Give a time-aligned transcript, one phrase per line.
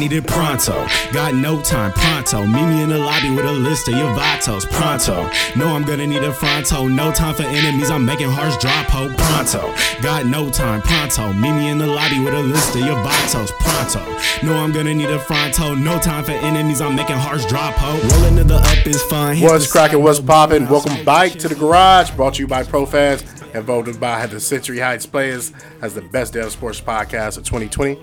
[0.00, 0.86] need it pronto.
[1.12, 2.46] Got no time, pronto.
[2.46, 5.28] Meet me in the lobby with a list of your vatos, pronto.
[5.58, 6.88] Know I'm gonna need a fronto.
[6.88, 9.74] No time for enemies, I'm making hearts drop, ho, pronto.
[10.00, 11.34] Got no time, pronto.
[11.34, 14.00] Meet me in the lobby with a list of your vatos, pronto.
[14.46, 15.74] Know I'm gonna need a fronto.
[15.74, 17.92] No time for enemies, I'm making hearts drop, ho.
[18.16, 19.36] Rolling to the up is fine.
[19.36, 20.02] Here's What's cracking?
[20.02, 20.66] What's popping?
[20.66, 22.10] Welcome back to the garage.
[22.12, 26.32] Brought to you by ProFans and voted by the Century Heights Players as the best
[26.32, 27.98] damn sports podcast of 2020.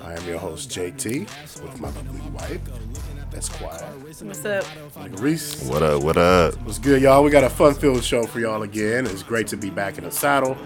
[0.00, 1.20] I am your host JT
[1.62, 2.60] with my lovely wife.
[3.30, 3.82] That's quiet.
[4.22, 4.64] What's up?
[4.64, 5.62] Nigga Reese.
[5.64, 6.02] What up?
[6.02, 6.54] What up?
[6.62, 7.24] What's good, y'all?
[7.24, 9.06] We got a fun-filled show for y'all again.
[9.06, 10.56] It's great to be back in the saddle.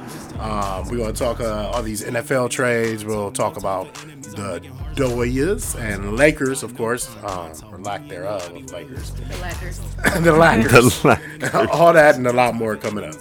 [0.41, 3.05] Um, we're gonna talk uh, all these NFL trades.
[3.05, 4.61] We'll talk about the
[4.95, 9.11] Doyas and Lakers, of course, um, or lack thereof of Lakers.
[9.13, 9.79] The Lakers.
[10.25, 11.03] the Lakers.
[11.03, 11.69] The Lakers.
[11.71, 13.15] all that and a lot more coming up.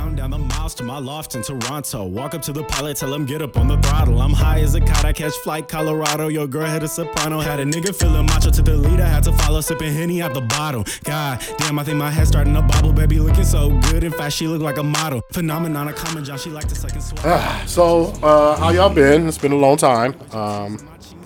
[0.00, 2.06] Counting down the miles to my loft in Toronto.
[2.06, 4.18] Walk up to the pilot, tell him get up on the throttle.
[4.22, 6.28] I'm high as a kite, I catch flight Colorado.
[6.28, 9.04] Your girl had a soprano, had a nigga feeling macho to the leader.
[9.04, 10.84] Had to follow, sipping henny out the bottle.
[11.04, 12.94] God damn, I think my head starting to bobble.
[12.94, 15.20] Baby looking so good, in fact she look like a model.
[15.32, 17.66] Phenomenon, a common John, she like the second swallow.
[17.66, 19.28] So, uh, how y'all been?
[19.28, 20.14] It's been a long time.
[20.32, 20.78] Um,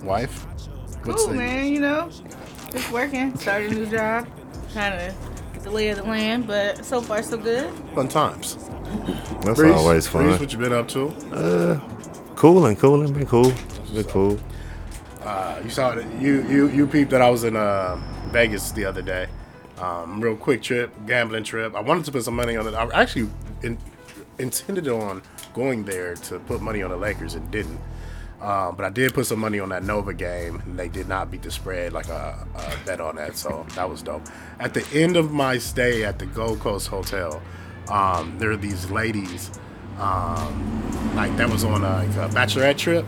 [0.03, 0.43] wife?
[1.05, 1.67] What's Cool, the- man.
[1.71, 2.09] You know,
[2.73, 3.37] just working.
[3.37, 4.27] Started a new job.
[4.73, 5.34] Trying to get
[5.65, 7.69] the lay of the land, but so far so good.
[7.93, 8.55] Fun times.
[9.41, 10.27] That's Reese, always fun.
[10.27, 11.11] Reese, what you been up to?
[12.35, 13.51] Cooling, cooling, been cool.
[13.93, 14.39] Been cool.
[15.21, 16.05] Uh, you saw it.
[16.21, 19.27] You you you peeped that I was in uh, Vegas the other day.
[19.79, 21.75] Um, real quick trip, gambling trip.
[21.75, 22.73] I wanted to put some money on it.
[22.73, 23.29] I actually
[23.63, 23.77] in,
[24.37, 25.21] intended on
[25.53, 27.79] going there to put money on the Lakers and didn't.
[28.45, 31.31] Um, but I did put some money on that Nova game, and they did not
[31.31, 34.21] beat the spread like a, a bet on that, so that was dope.
[34.59, 37.41] At the end of my stay at the Gold Coast Hotel,
[37.89, 39.49] um, there are these ladies,
[39.97, 43.03] um, like that was on a, like a bachelorette trip,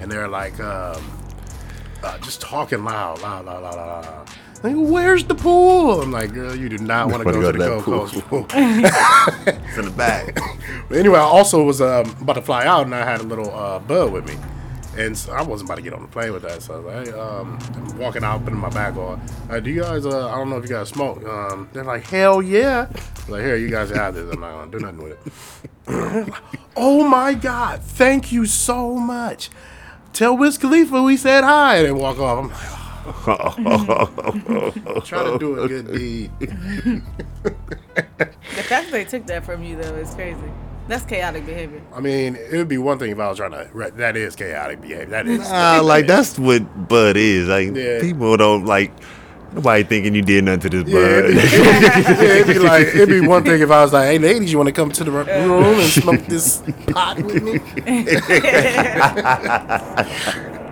[0.00, 1.04] and they're like um,
[2.02, 4.28] uh, just talking loud, loud, loud, loud, loud.
[4.62, 6.02] Like, where's the pool?
[6.02, 8.46] I'm like, girl, you do not want to go, to the Gold Coast pool.
[8.54, 10.36] It's in the back.
[10.88, 13.54] But anyway, I also was um, about to fly out, and I had a little
[13.54, 14.34] uh, bud with me,
[14.96, 16.62] and so I wasn't about to get on the plane with that.
[16.62, 19.20] So I was like, hey, um, I'm walking out, putting my bag on.
[19.48, 20.04] Uh, do you guys?
[20.04, 21.24] Uh, I don't know if you guys smoke.
[21.24, 22.88] Um, they're like, hell yeah.
[23.26, 24.28] I'm like, here, you guys have this.
[24.32, 26.34] I'm not gonna do nothing with it.
[26.76, 29.50] oh my god, thank you so much.
[30.12, 32.38] Tell Wiz Khalifa we said hi, and then walk off.
[32.38, 32.77] I'm like,
[33.26, 36.30] oh, trying to do a good deed.
[38.58, 40.40] The fact that they took that from you though is crazy.
[40.88, 41.82] That's chaotic behavior.
[41.94, 43.68] I mean, it would be one thing if I was trying to.
[43.72, 45.06] right, That is chaotic behavior.
[45.06, 45.40] That is.
[45.44, 47.46] Ah, like that's what Bud is.
[47.48, 48.00] Like Yeah.
[48.00, 48.92] people don't like
[49.52, 51.42] nobody thinking you did nothing to this Yeah, it'd be, Bud.
[52.22, 54.58] yeah, it'd be like it'd be one thing if I was like, "Hey, ladies, you
[54.58, 57.60] want to come to the room and smoke this pot with me?"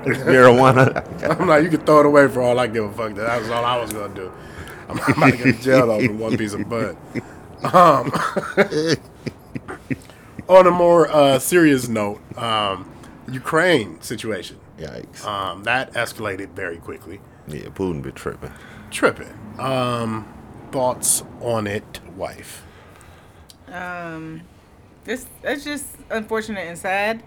[0.25, 1.39] Marijuana.
[1.41, 3.51] I'm like, "You can throw it away for all I give a fuck." That was
[3.51, 4.33] all I was gonna do.
[4.89, 6.97] I'm, I'm about to get jailed over one piece of bud.
[7.65, 8.13] Um,
[10.49, 12.89] on a more uh, serious note, um,
[13.31, 15.25] Ukraine situation Yikes.
[15.25, 17.21] um, that escalated very quickly.
[17.49, 18.53] Yeah, Putin be tripping.
[18.91, 19.33] Tripping.
[19.59, 20.33] Um,
[20.71, 22.65] thoughts on it, wife?
[23.69, 24.43] Um,
[25.05, 27.23] This that's just unfortunate and sad.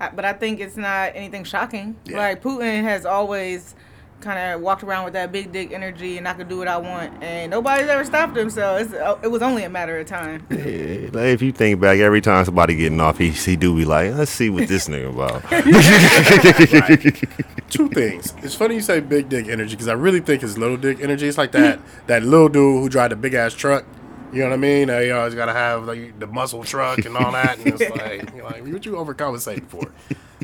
[0.00, 1.96] I- But I think it's not anything shocking.
[2.04, 2.18] Yeah.
[2.18, 3.74] Like Putin has always
[4.20, 6.78] kind of walked around with that big dick energy, and I can do what I
[6.78, 8.48] want, and nobody's ever stopped him.
[8.48, 10.46] So it's, uh, it was only a matter of time.
[10.48, 13.84] Yeah, like if you think back, every time somebody getting off, he, he do be
[13.84, 15.42] like, let's see what this nigga about.
[17.70, 18.32] two things.
[18.42, 21.26] It's funny you say big dick energy because I really think it's little dick energy.
[21.28, 23.84] It's like that that little dude who drive the big ass truck.
[24.32, 24.90] You know what I mean?
[24.90, 27.58] Uh, you always gotta have like the muscle truck and all that.
[27.58, 29.92] And it's like, like, what you overcompensating for?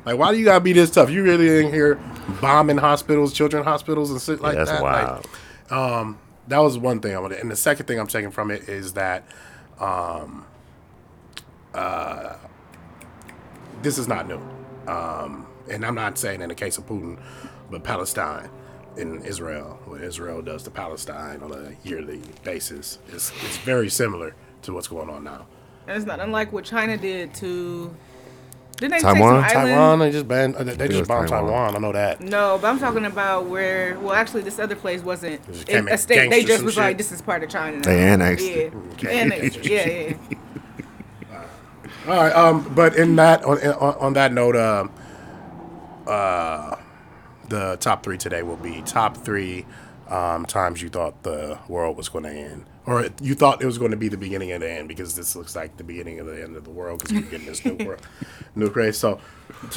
[0.04, 1.10] Like, why do you gotta be this tough?
[1.10, 2.00] You really in here
[2.40, 4.82] bombing hospitals, children hospitals, and shit like That's that?
[4.82, 5.26] wild.
[5.70, 6.18] Like, um,
[6.48, 7.38] that was one thing I wanted.
[7.38, 9.24] And the second thing I'm taking from it is that
[9.78, 10.46] um,
[11.74, 12.36] uh,
[13.82, 14.40] this is not new.
[14.86, 17.18] Um, and I'm not saying in the case of Putin,
[17.70, 18.50] but Palestine
[18.96, 24.34] in Israel, what Israel does to Palestine on a yearly basis, is it's very similar
[24.62, 25.46] to what's going on now.
[25.86, 27.94] And it's not unlike what China did to.
[28.76, 29.42] Didn't they Taiwan?
[29.42, 29.74] take some island?
[29.76, 31.50] Taiwan, they just banned, uh, they just was bombed Taiwan.
[31.50, 31.76] Taiwan.
[31.76, 32.20] I know that.
[32.20, 33.98] No, but I'm talking about where.
[33.98, 36.30] Well, actually, this other place wasn't just came a state.
[36.30, 36.82] They just and was shit.
[36.82, 37.82] like, "This is part of China." Now.
[37.82, 38.72] They annexed Yeah, it.
[39.06, 39.64] annexed.
[39.66, 40.14] Yeah, yeah.
[42.08, 44.90] All right, um, but in that on on, on that note, um,
[46.06, 46.76] uh,
[47.50, 49.66] the top three today will be top three
[50.08, 53.78] um, times you thought the world was going to end, or you thought it was
[53.78, 56.26] going to be the beginning of the end, because this looks like the beginning of
[56.26, 58.00] the end of the world because we're getting this new world,
[58.56, 58.96] new craze.
[58.96, 59.20] So,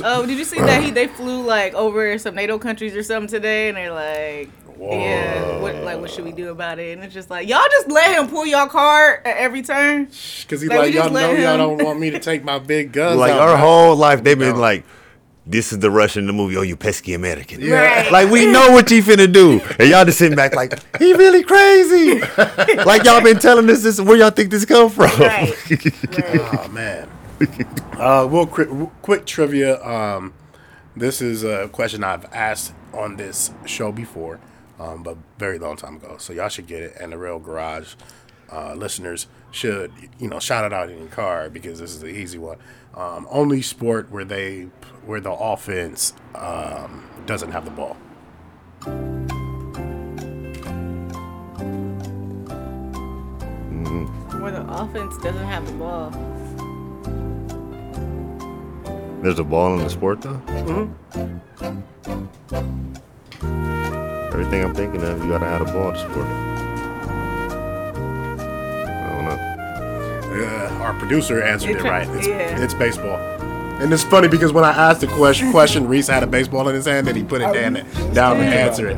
[0.03, 3.27] Oh, did you see that he they flew like over some NATO countries or something
[3.29, 4.49] today, and they're like,
[4.79, 6.93] yeah, what like what should we do about it?
[6.95, 10.05] And it's just like y'all just let him pull y'all card at every turn.
[10.05, 12.91] Because he's Like, like, y'all know let y'all don't want me to take my big
[12.93, 14.61] guns Like out, our whole life, they've been No.
[14.61, 14.83] like,
[15.45, 16.57] "This is the Russian in the movie.
[16.57, 17.73] Oh, you pesky American." Yeah.
[17.73, 18.11] Right.
[18.11, 21.43] Like we know what you finna do, and y'all just sitting back like, "He really
[21.43, 22.19] crazy."
[22.85, 23.99] like y'all been telling us this.
[23.99, 25.05] Where y'all think this come from?
[25.19, 25.69] Right.
[25.69, 26.23] right.
[26.53, 27.09] Oh man.
[27.99, 28.69] uh, real quick,
[29.01, 29.83] quick trivia.
[29.83, 30.33] Um,
[30.95, 34.39] this is a question I've asked on this show before,
[34.79, 36.17] um, but very long time ago.
[36.19, 37.95] So y'all should get it, and the real garage
[38.51, 42.07] uh, listeners should you know shout it out in your car because this is the
[42.07, 42.57] easy one.
[42.95, 44.63] Um, only sport where they
[45.05, 47.95] where the offense um, doesn't have the ball.
[54.41, 56.09] Where the offense doesn't have the ball.
[59.21, 60.41] There's a ball in the sport though.
[64.33, 66.72] Everything I'm thinking of, you gotta add a ball to sport.
[70.33, 72.07] Uh, our producer answered It's it right.
[72.09, 72.63] It's, yeah.
[72.63, 73.17] it's baseball.
[73.81, 76.75] And it's funny because when I asked the question, question Reese had a baseball in
[76.75, 77.73] his hand, and he put it down,
[78.13, 78.97] down to answer it.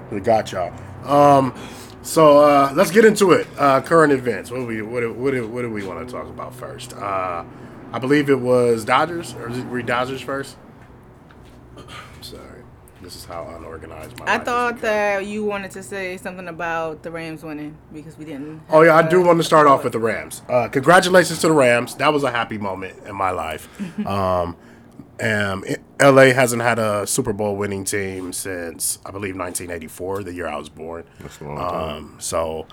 [0.10, 0.72] we got y'all.
[1.04, 1.54] Um,
[2.02, 3.46] so uh, let's get into it.
[3.58, 4.50] Uh, current events.
[4.50, 6.94] What do we what do, what do, what do we want to talk about first?
[6.94, 7.44] Uh,
[7.92, 10.56] I believe it was Dodgers, or were we Dodgers first?
[13.08, 14.26] Sorry, this is how unorganized my.
[14.26, 14.90] I life thought become.
[14.90, 18.60] that you wanted to say something about the Rams winning because we didn't.
[18.70, 20.42] Oh yeah, I do want to start off with the Rams.
[20.48, 21.94] Uh, congratulations to the Rams.
[21.96, 23.68] That was a happy moment in my life.
[24.06, 24.56] um,
[25.20, 30.32] um, it- LA hasn't had a Super Bowl winning team since I believe 1984, the
[30.32, 31.02] year I was born.
[31.18, 31.96] That's a long time.
[31.96, 32.68] Um, so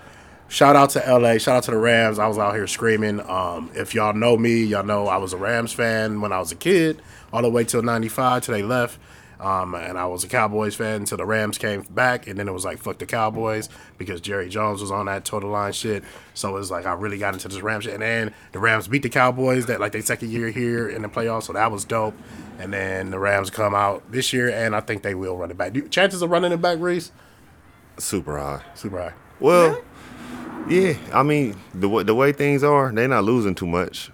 [0.46, 2.20] shout out to LA, shout out to the Rams.
[2.20, 3.18] I was out here screaming.
[3.28, 6.52] Um, if y'all know me, y'all know I was a Rams fan when I was
[6.52, 9.00] a kid, all the way till '95 till they left.
[9.40, 12.52] Um, and I was a Cowboys fan until the Rams came back, and then it
[12.52, 13.68] was like fuck the Cowboys
[13.98, 16.04] because Jerry Jones was on that total line shit.
[16.34, 18.88] So it was like I really got into this Rams shit, and then the Rams
[18.88, 21.84] beat the Cowboys that like they second year here in the playoffs, so that was
[21.84, 22.14] dope.
[22.58, 25.58] And then the Rams come out this year, and I think they will run it
[25.58, 25.74] back.
[25.74, 27.12] Do, chances of running it back, Reese?
[27.98, 28.62] Super high.
[28.74, 29.12] Super high.
[29.40, 29.82] Well,
[30.68, 30.94] yeah.
[31.12, 34.10] I mean, the wa- the way things are, they're not losing too much.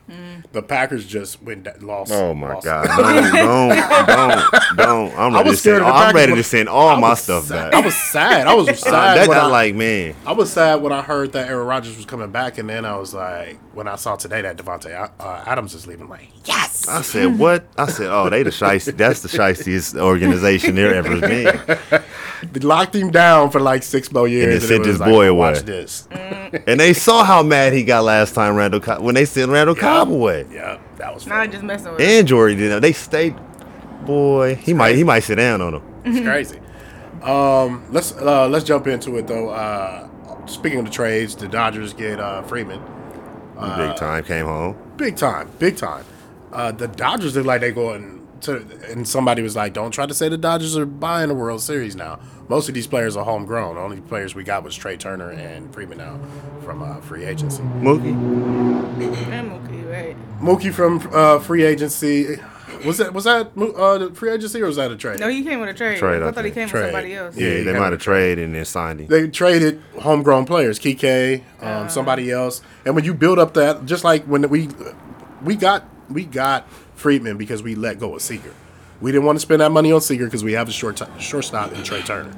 [0.53, 2.13] The Packers just went that lost.
[2.13, 2.87] Oh my lost- God!
[3.33, 5.19] Don't, don't, don't, don't.
[5.19, 7.15] I'm I ready, was to, send, scared of the I'm ready to send all my
[7.15, 7.71] stuff sad.
[7.71, 7.83] back.
[7.83, 8.47] I was sad.
[8.47, 8.93] I was sad.
[8.93, 10.15] Uh, that, when I, like man.
[10.27, 12.97] I was sad when I heard that Aaron Rodgers was coming back, and then I
[12.99, 16.72] was like, when I saw today that Davante uh, Adams is leaving, I'm like, yes.
[16.89, 17.65] I said what?
[17.79, 18.97] I said, oh, they the shiest.
[18.97, 22.03] That's the shiestiest organization there ever been.
[22.53, 24.63] They locked him down for like six more years.
[24.63, 25.65] then sent it was this boy Watch away.
[25.65, 26.09] this.
[26.67, 29.77] And they saw how mad he got last time Randall Co- when they sent Randall
[29.77, 30.45] Cobb away.
[30.51, 31.53] Yeah, that was Not funny.
[31.53, 32.01] just messing with.
[32.01, 32.83] And Jordy did.
[32.83, 33.37] They stayed.
[34.05, 35.83] Boy, he might he might sit down on him.
[36.05, 36.59] It's crazy.
[37.23, 39.51] Um, let's uh, let's jump into it though.
[39.51, 40.09] Uh,
[40.47, 42.83] speaking of the trades, the Dodgers get uh, Freeman.
[43.77, 44.77] Big time came home.
[44.97, 46.05] Big time, big time.
[46.53, 48.57] Uh, the Dodgers look like they going to,
[48.91, 51.97] and somebody was like, "Don't try to say the Dodgers are buying the World Series
[51.97, 52.19] now."
[52.49, 53.77] Most of these players are homegrown.
[53.77, 56.19] The only players we got was Trea Turner and Freeman now
[56.65, 57.63] from uh, free agency.
[57.63, 58.13] Mookie.
[59.31, 60.17] And Mookie, right?
[60.41, 62.37] Mookie from uh, free agency.
[62.85, 65.21] Was that was that uh, the free agency or was that a trade?
[65.21, 65.99] No, he came with a trade.
[65.99, 66.81] Trade, I I thought he came Trade.
[66.83, 67.37] with somebody else.
[67.37, 69.07] Yeah, he they might have traded and then signed him.
[69.07, 74.03] they traded homegrown players, Kike, um, somebody else, and when you build up that, just
[74.03, 74.69] like when we
[75.45, 78.55] we got we got Freeman because we let go of Seager.
[79.01, 81.05] We didn't want to spend that money on Seager because we have a short t-
[81.19, 82.33] shortstop in Trea Turner.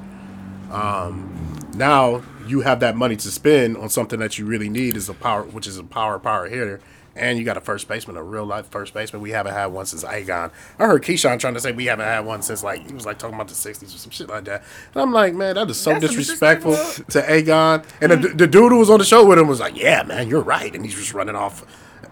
[0.71, 1.31] Um,
[1.75, 5.13] now you have that money to spend on something that you really need is a
[5.13, 6.81] power, which is a power power hitter.
[7.17, 9.21] And you got a first baseman, a real life first baseman.
[9.21, 10.51] We haven't had one since Agon.
[10.77, 13.19] I heard Keyshawn trying to say we haven't had one since like he was like
[13.19, 14.63] talking about the '60s or some shit like that.
[14.93, 16.75] And I'm like, man, that is so That's disrespectful
[17.11, 17.83] to Agon.
[18.01, 20.27] And the, the dude who was on the show with him was like, yeah, man,
[20.27, 20.75] you're right.
[20.75, 21.63] And he's just running off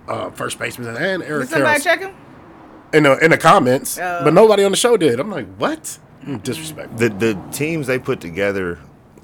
[0.07, 2.15] uh, first baseman and Eric Did somebody Karros check him?
[2.93, 4.21] in the in the comments, Oh.
[4.23, 5.19] but nobody on the show did.
[5.19, 5.97] I'm like, what?
[6.25, 6.97] Mm, disrespectful.
[6.97, 8.79] The the teams they put together,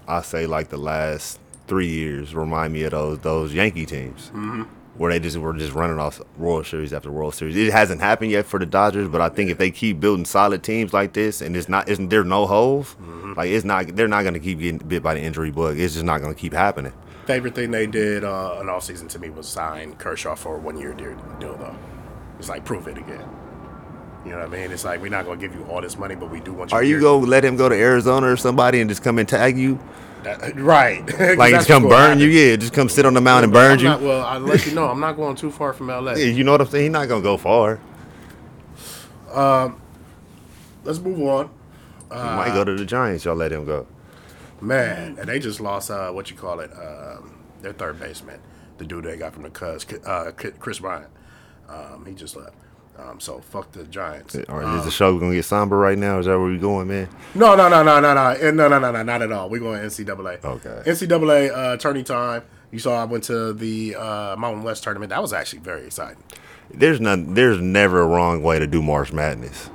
[0.07, 4.27] I say like the last three years remind me of those those Yankee teams.
[4.29, 4.63] Mm-hmm.
[4.97, 7.55] Where they just were just running off World Series after World Series.
[7.55, 10.61] It hasn't happened yet for the Dodgers, but I think if they keep building solid
[10.61, 12.97] teams like this, and it's not, isn't there no holes?
[13.01, 13.33] Mm-hmm.
[13.37, 15.79] Like it's not, they're not going to keep getting bit by the injury bug.
[15.79, 16.91] It's just not going to keep happening.
[17.29, 20.59] Favorite thing they did uh, in off season to me was sign Kershaw for a
[20.59, 21.75] one year deal, though.
[22.39, 23.23] It's like prove it again.
[24.25, 24.71] You know what I mean?
[24.71, 26.77] It's like we're not gonna give you all this money, but we do want you.
[26.77, 29.59] Are you gonna let him go to Arizona or somebody and just come and tag
[29.59, 29.77] you?
[30.23, 31.05] That- right?
[31.07, 32.29] 'Cause Like just come burn you?
[32.29, 33.85] Yeah, just come sit on the mountain and burn you.
[33.85, 34.87] not- well, I'll let you know.
[34.87, 36.13] I'm not going too far from LA.
[36.15, 36.85] Yeah, you know what I'm saying?
[36.85, 37.79] He's not gonna go far.
[39.31, 39.79] Um,
[40.83, 41.49] Let's move on.
[42.11, 43.23] He might go to the Giants.
[43.25, 43.85] Y'all let him go.
[44.61, 48.39] Man, and they just lost uh, what you call it, um, their third baseman,
[48.77, 51.09] the dude they got from the Cubs, uh, Kris Bryant.
[51.67, 52.55] Um, he just left.
[52.97, 54.35] Um, so fuck the Giants.
[54.49, 56.19] Or is the show gonna get somber right now?
[56.19, 57.07] Is that where we going, man?
[57.33, 59.49] No, no, no, no, no, no, no, no, no, no, not at all.
[59.49, 60.43] We're going NCAA.
[60.43, 60.81] Okay.
[60.85, 62.43] NCAA uh, tourney time.
[62.71, 65.11] You saw I went to the uh, Mountain West tournament.
[65.11, 66.21] That was actually very exciting.
[66.71, 67.33] There's none.
[67.33, 69.69] There's never a wrong way to do March Madness.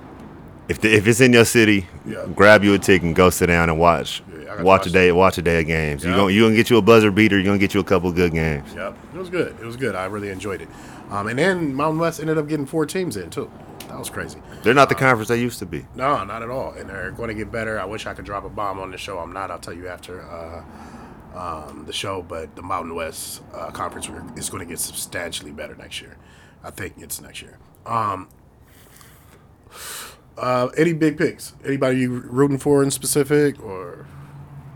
[0.68, 2.26] If the, if it's in your city, Yeah.
[2.34, 4.22] grab you a ticket and go sit down and watch.
[4.32, 5.12] Yeah, watch watch a day.
[5.12, 6.02] Watch a day of games.
[6.04, 6.10] Yeah.
[6.10, 7.36] You gonna you gonna get you a buzzer beater.
[7.36, 8.72] You are gonna get you a couple good games.
[8.74, 9.56] Yep, it was good.
[9.60, 9.94] It was good.
[9.94, 10.68] I really enjoyed it.
[11.10, 13.50] Um, and then Mountain West ended up getting four teams in too.
[13.88, 14.40] That was crazy.
[14.62, 15.86] They're not the conference they used to be.
[15.94, 16.72] No, not at all.
[16.72, 17.78] And they're going to get better.
[17.78, 19.18] I wish I could drop a bomb on the show.
[19.18, 19.50] I'm not.
[19.50, 20.64] I'll tell you after uh,
[21.38, 22.22] um, the show.
[22.22, 26.16] But the Mountain West uh, Conference is going to get substantially better next year.
[26.64, 27.58] I think it's next year.
[27.86, 28.28] Um,
[30.36, 31.54] uh, any big picks?
[31.64, 33.62] Anybody you rooting for in specific?
[33.62, 34.06] Or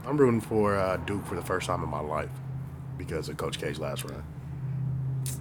[0.07, 2.31] I'm rooting for uh, Duke for the first time in my life
[2.97, 4.23] because of Coach K's last run.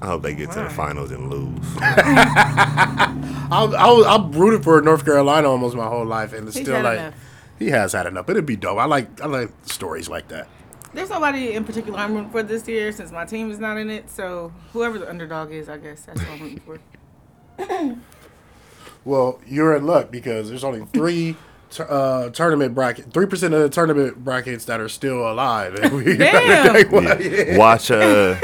[0.01, 1.59] I hope they get to the finals and lose.
[1.79, 3.07] I,
[3.51, 6.75] I was I'm rooting for North Carolina almost my whole life, and it's He's still
[6.75, 7.15] had like enough.
[7.57, 8.29] he has had enough.
[8.29, 8.77] It'd be dope.
[8.77, 10.47] I like I like stories like that.
[10.93, 13.89] There's nobody in particular I'm rooting for this year since my team is not in
[13.89, 14.09] it.
[14.09, 16.79] So whoever the underdog is, I guess that's what I'm rooting for.
[19.07, 21.35] Well, you're in luck because there's only three
[21.79, 25.75] uh, tournament bracket, three percent of the tournament brackets that are still alive.
[25.75, 26.91] And we Damn.
[27.21, 27.57] Yeah.
[27.57, 28.35] Watch uh,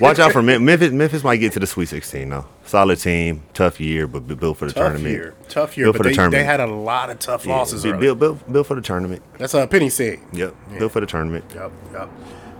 [0.00, 0.90] watch out for Memphis.
[0.92, 2.46] Memphis might get to the Sweet 16 though.
[2.64, 5.10] Solid team, tough year, but built for the Tough tournament.
[5.14, 7.56] year, tough year, Built but for the they, they had a lot of tough Yeah,
[7.56, 7.82] losses.
[7.82, 9.22] b- built, built, built for the tournament.
[9.38, 10.22] That's a penny scene.
[10.32, 11.44] Yep, built for the tournament.
[11.54, 12.02] Yep, yep.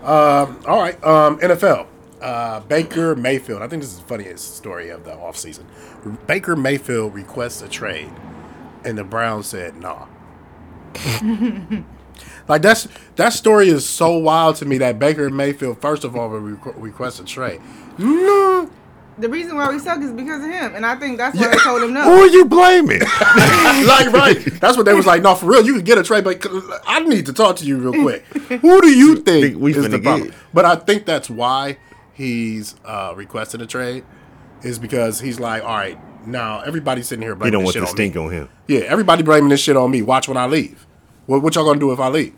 [0.04, 1.87] Um, all right, um, NFL.
[2.23, 3.62] Uh, Baker Mayfield.
[3.62, 5.64] I think this is the funniest story of the offseason.
[6.26, 8.11] Baker Mayfield requests a trade,
[8.85, 10.07] and the Browns said nah.
[12.49, 16.29] like that's that story is so wild to me that Baker Mayfield first of all
[16.31, 17.61] would requ- request a trade.
[17.99, 18.71] No,
[19.19, 21.57] The reason why we suck is because of him, and I think that's why they
[21.59, 22.02] told him no.
[22.02, 23.00] Who are you blaming?
[23.87, 24.38] like right.
[24.61, 25.23] That's what they was like.
[25.23, 26.45] No, for real, you can get a trade, but
[26.87, 28.25] I need to talk to you real quick.
[28.61, 30.29] Who do you think, Think we is the problem?
[30.29, 30.37] get?
[30.55, 31.79] But I think that's why
[32.12, 34.04] he's uh, requesting a trade,
[34.62, 37.75] is because he's like, all right, now everybody's sitting here you blaming don't this want
[37.75, 38.11] shit the on me.
[38.11, 38.49] stink on him.
[38.69, 40.02] Yeah, everybody blaming this shit on me.
[40.02, 40.87] Watch when I leave.
[41.26, 42.35] What, what y'all gonna do if I leave?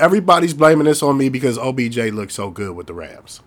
[0.00, 3.40] Everybody's blaming this on me because OBJ looks so good with the Rams.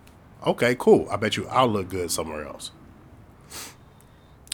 [0.45, 1.07] Okay, cool.
[1.09, 2.71] I bet you I'll look good somewhere else.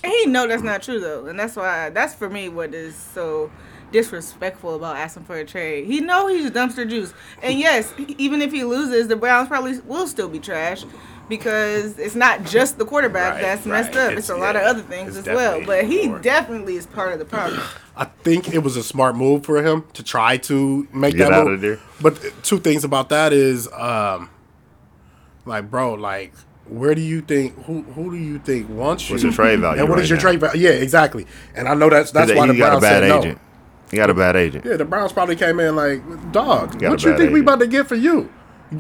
[0.03, 3.51] He know that's not true though, and that's why that's for me what is so
[3.91, 5.85] disrespectful about asking for a trade.
[5.85, 9.79] He know he's a dumpster juice, and yes, even if he loses, the Browns probably
[9.81, 10.83] will still be trash
[11.29, 14.07] because it's not just the quarterback Right, that's messed right.
[14.07, 14.11] up.
[14.13, 15.61] It's, It's- a lot of other things as well.
[15.65, 16.19] But he more.
[16.19, 17.61] definitely is part of the problem.
[17.95, 21.33] I think it was a smart move for him to try to make Get that
[21.33, 21.53] out move.
[21.55, 21.79] of there.
[22.01, 24.29] But two things about that is, um,
[25.45, 26.33] like, bro, like,
[26.67, 29.13] where do you think who who do you think wants you?
[29.15, 30.21] What's your trade value And what right is your now?
[30.23, 30.61] trade value?
[30.61, 31.27] Yeah, exactly.
[31.55, 33.41] And I know that's that's He why the got a Browns bad said agent.
[33.91, 34.65] He got a bad agent.
[34.65, 37.43] Yeah, the Browns probably came in like, dog, what you think we agent.
[37.43, 38.31] about to get for you?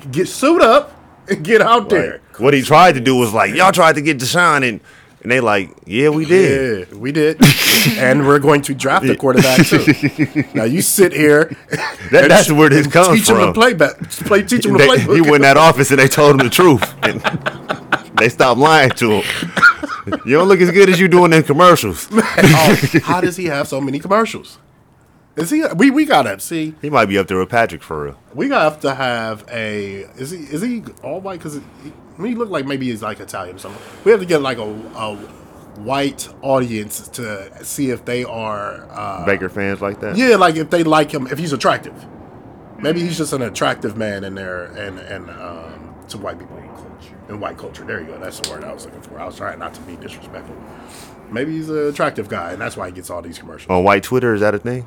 [0.09, 0.95] Get suit up
[1.27, 2.21] and get out there.
[2.37, 4.79] What he tried to do was like, y'all tried to get Deshaun, and
[5.21, 6.87] and they like, yeah, we did.
[6.89, 7.39] Yeah, we did,
[7.97, 9.85] and we're going to draft a quarterback too.
[10.55, 11.55] now you sit here.
[12.11, 13.99] That- that's where this comes teach him to play back.
[14.09, 14.99] Play, teach him to play.
[14.99, 17.21] he went in that office and they told him the truth, and
[18.17, 19.51] they stopped lying to him.
[20.25, 22.07] You don't look as good as you do in commercials.
[22.11, 24.57] Oh, how does he have so many commercials?
[25.35, 25.63] Is he?
[25.75, 26.75] We we gotta see.
[26.81, 28.19] He might be up there with Patrick for real.
[28.33, 30.01] We have to have a.
[30.17, 30.39] Is he?
[30.39, 31.39] Is he all white?
[31.39, 31.61] Because
[32.17, 33.81] he look like maybe he's like Italian or something.
[34.03, 35.15] We have to get like a, a
[35.77, 38.87] white audience to see if they are.
[38.91, 40.17] Uh, Baker fans like that.
[40.17, 41.95] Yeah, like if they like him, if he's attractive.
[42.79, 46.67] Maybe he's just an attractive man in there, and and um, to white people in
[46.69, 47.15] culture.
[47.29, 47.85] in white culture.
[47.85, 48.19] There you go.
[48.19, 49.19] That's the word I was looking for.
[49.19, 50.55] I was trying not to be disrespectful.
[51.29, 53.69] Maybe he's an attractive guy, and that's why he gets all these commercials.
[53.69, 54.85] On white Twitter, is that a thing?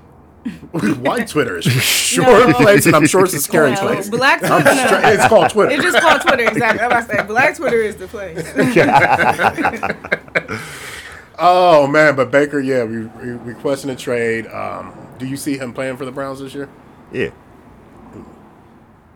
[1.00, 4.08] White Twitter is for sure a place, and I'm sure it's a scary Well, place.
[4.10, 5.00] Black Twitter, no.
[5.04, 5.70] it's called Twitter.
[5.72, 6.80] It's just called Twitter, exactly.
[6.80, 8.44] I'm about to say, Black Twitter is the place.
[11.38, 14.46] oh man, but Baker, yeah, we, we requesting a trade.
[14.48, 16.68] Um, do you see him playing for the Browns this year?
[17.12, 17.30] Yeah.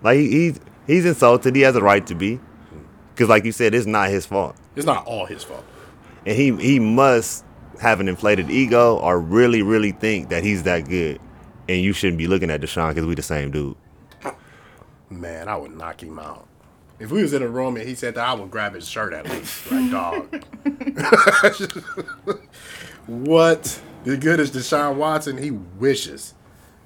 [0.02, 1.54] Like he, he's he's insulted.
[1.56, 2.40] He has a right to be,
[3.14, 5.64] because like you said, it's not his fault, It's not all his fault.
[6.24, 7.44] and he he must
[7.80, 11.20] have an inflated ego or really, really think that he's that good,
[11.68, 13.76] and you shouldn't be looking at Deshaun because we the same dude.
[15.10, 16.46] Man, I would knock him out.
[16.98, 19.12] If we was in a room and he said that, I would grab his shirt
[19.12, 19.70] at least.
[19.70, 20.44] Like, dog.
[23.06, 25.38] what the good is Deshaun Watson?
[25.38, 26.34] He wishes.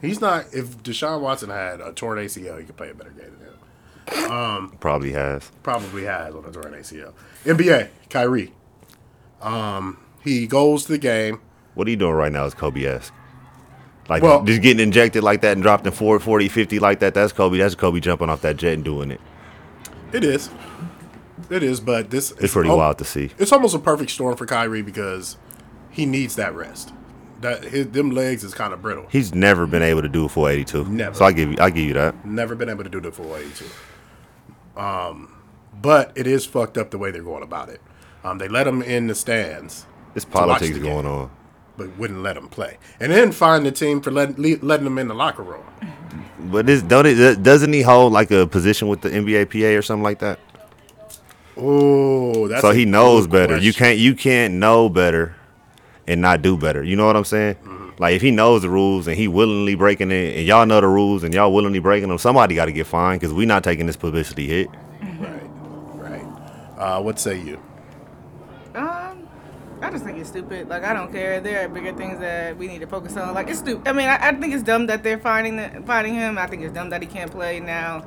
[0.03, 0.53] He's not.
[0.53, 3.49] If Deshaun Watson had a torn ACL, he could play a better game than
[4.25, 4.31] him.
[4.31, 5.51] Um, Probably has.
[5.63, 7.15] Probably has on a torn ACL.
[7.45, 8.53] NBA, Kyrie.
[9.41, 11.41] Um, he goes to the game.
[11.75, 13.13] What are you doing right now is Kobe esque.
[14.09, 17.15] Like Well- just getting injected like that and dropped in 4, 40, 50 like that.
[17.15, 17.59] That's Kobe.
[17.59, 19.21] That's Kobe jumping off that jet and doing it.
[20.13, 20.51] It is.
[21.51, 23.31] It is, but this It's pretty al- wild to see.
[23.39, 25.37] It's almost a perfect storm for Kyrie because
[25.91, 26.93] he needs that rest.
[27.41, 29.07] That his them legs is kind of brittle.
[29.11, 30.85] He's never been able to do a 482.
[30.91, 31.15] Never.
[31.15, 32.25] So I give you, I give you that.
[32.25, 33.65] Never been able to do the 482.
[34.81, 35.33] Um,
[35.81, 37.81] but it is fucked up the way they're going about it.
[38.25, 41.31] Um, they let him in the stands, It's politics going on.
[41.77, 44.99] but wouldn't let him play, and then find the team for letting le- letting him
[44.99, 45.65] in the locker room.
[46.39, 49.83] But this don't it doesn't he hold like a position with the NBA PA or
[49.83, 50.39] something like that?
[51.57, 53.59] Oh, that's so he knows better.
[53.59, 55.37] You can't you can't know better
[56.07, 56.83] and not do better.
[56.83, 57.55] You know what I'm saying?
[57.57, 57.91] Mm-hmm.
[58.03, 60.89] Like if he knows the rules and he willingly breaking it, and y'all know the
[60.89, 63.87] rules and y'all willingly breaking them, somebody got to get fined because we not taking
[63.87, 64.69] this publicity hit.
[65.21, 65.43] Right,
[65.95, 66.25] right.
[66.79, 67.63] Uh, what say you?
[69.83, 70.69] I just think it's stupid.
[70.69, 71.41] Like I don't care.
[71.41, 73.35] There are bigger things that we need to focus on.
[73.35, 73.89] Like it's stupid.
[73.89, 76.39] I mean, I, I think it's dumb that they're finding the, finding him.
[76.39, 78.07] I think it's dumb that he can't play now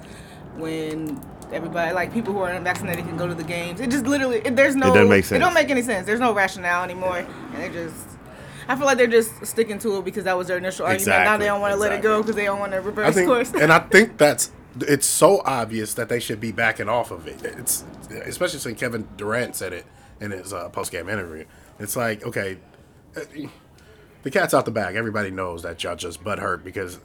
[0.55, 3.82] when everybody like people who are unvaccinated can go to the games.
[3.82, 4.88] It just literally it, there's no.
[4.88, 5.25] It doesn't make sense.
[5.25, 5.44] It sense.
[5.44, 6.05] don't make any sense.
[6.05, 8.08] There's no rationale anymore, and they just.
[8.67, 11.24] I feel like they're just sticking to it because that was their initial argument.
[11.24, 13.13] Now they don't want to let it go because they don't want to I reverse
[13.13, 13.53] think, course.
[13.53, 14.51] and I think that's
[14.82, 17.44] it's so obvious that they should be backing off of it.
[17.44, 19.86] It's especially since Kevin Durant said it
[20.20, 21.46] in his uh, post game interview.
[21.79, 22.58] It's like okay,
[23.15, 23.22] uh,
[24.24, 24.96] the cat's out the bag.
[24.96, 27.00] Everybody knows that y'all just butt hurt because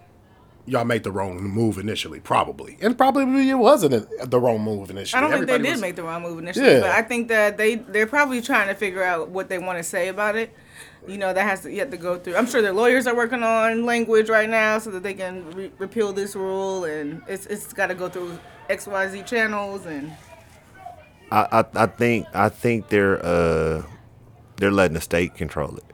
[0.66, 5.18] y'all made the wrong move initially, probably, and probably it wasn't the wrong move initially.
[5.18, 6.80] I don't think they Everybody did was- make the wrong move initially, Yeah.
[6.80, 9.82] but I think that they they're probably trying to figure out what they want to
[9.82, 10.54] say about it.
[11.08, 12.36] You know, that has to yet to go through.
[12.36, 15.72] I'm sure their lawyers are working on language right now so that they can re-
[15.78, 20.12] repeal this rule, and it's it's got to go through X Y Z channels and.
[21.32, 23.82] I, I I think I think they're uh
[24.60, 25.84] they're letting the state control it.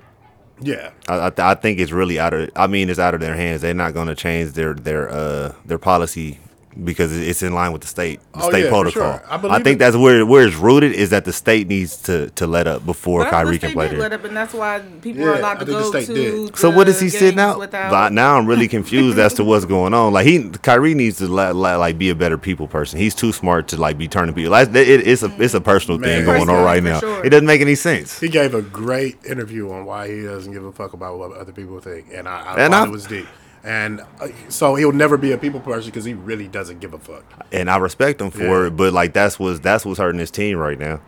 [0.60, 3.20] Yeah, I I, th- I think it's really out of I mean it's out of
[3.20, 3.60] their hands.
[3.62, 6.38] They're not going to change their their uh their policy
[6.84, 9.18] because it's in line with the state the Oh, state yeah, protocol.
[9.18, 9.22] sure.
[9.28, 9.78] I I, think it.
[9.78, 13.24] that's where where it's rooted is that the state needs to to let up before
[13.24, 14.00] But Kyrie can play did there.
[14.02, 16.06] let up, and that's why people Yeah, are I allowed to think the go state
[16.06, 16.14] to.
[16.14, 16.56] did.
[16.56, 17.58] So what is he sitting games out?
[17.58, 20.12] Without, now I'm really confused as to what's going on.
[20.12, 22.98] Like he, Kyrie needs to la- la- like be a better people person.
[22.98, 24.50] He's too smart to like be turning people.
[24.52, 26.08] Like, it, it's a it's a personal Man.
[26.10, 27.00] thing going on right now.
[27.00, 27.24] sure.
[27.24, 28.20] It doesn't make any sense.
[28.20, 31.52] he gave a great interview on why he doesn't give a fuck about what other
[31.52, 33.26] people think, and I, I And thought I- it was deep.
[33.66, 36.98] And uh, so he'll never be a people person because he really doesn't give a
[36.98, 37.24] fuck.
[37.52, 38.66] And I respect him for Yeah.
[38.68, 41.00] it, but like that's what's that's what's hurting his team right now.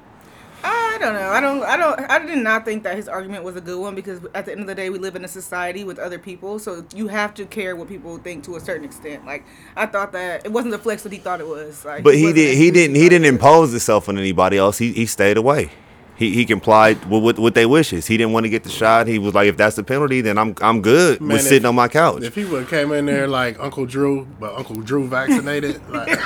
[0.64, 1.30] I don't know.
[1.30, 1.62] I don't.
[1.62, 2.10] I don't.
[2.10, 4.62] I did not think that his argument was a good one because at the end
[4.62, 7.46] of the day, we live in a society with other people, so you have to
[7.46, 9.24] care what people think to a certain extent.
[9.24, 9.44] Like
[9.76, 11.84] I thought that it wasn't the flex that he thought it was.
[11.84, 14.78] Like, But he wasn't did he didn't he didn't impose himself on anybody else.
[14.78, 15.70] He he stayed away.
[16.18, 18.08] He he complied with, with with their wishes.
[18.08, 19.06] He didn't want to get the shot.
[19.06, 21.66] He was like, if that's the penalty, then I'm I'm good Man, with if- sitting
[21.66, 22.24] on my couch.
[22.24, 26.08] If he would have came in there like Uncle Drew, but Uncle Drew vaccinated, like,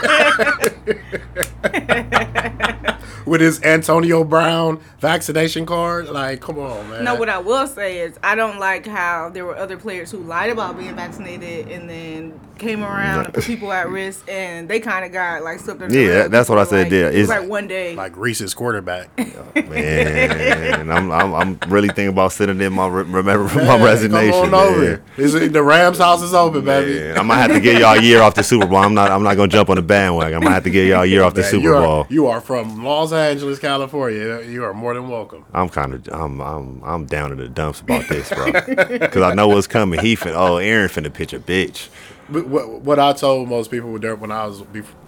[3.27, 7.05] with his Antonio Brown vaccination card, like, come on, man.
[7.05, 10.19] No, what I will say is I don't like how there were other players who
[10.19, 14.81] lied about being vaccinated and then came around and put people at risk, and they
[14.81, 15.95] kind of got like slipped under.
[15.99, 16.31] Yeah, rug.
[16.31, 17.11] that's what I said Like, there.
[17.11, 17.95] It was It's- like one day.
[17.95, 19.09] like Reese's quarterback.
[19.69, 24.45] Man, I'm, I'm I'm really thinking about sitting in my re- remember Man, my resignation.
[24.45, 24.81] Come on over.
[24.83, 25.03] man.
[25.17, 26.99] Is it- the Rams house is open, baby.
[27.01, 28.79] Man, I might have to get y'all a year off the Super Bowl.
[28.79, 30.41] I'm not I'm not gonna jump on the bandwagon.
[30.43, 32.07] I might have to get y'all a year off the Man, Super you are, Bowl.
[32.09, 34.41] You are from Los Angeles, California.
[34.43, 35.45] You are more than welcome.
[35.53, 38.53] I'm kind of I'm I'm I'm down in the dumps about this, bro.
[38.53, 40.01] Because I know what's coming.
[40.01, 41.89] He fin oh Aaron finna pitch a bitch.
[42.33, 44.61] What, what I told most people when I was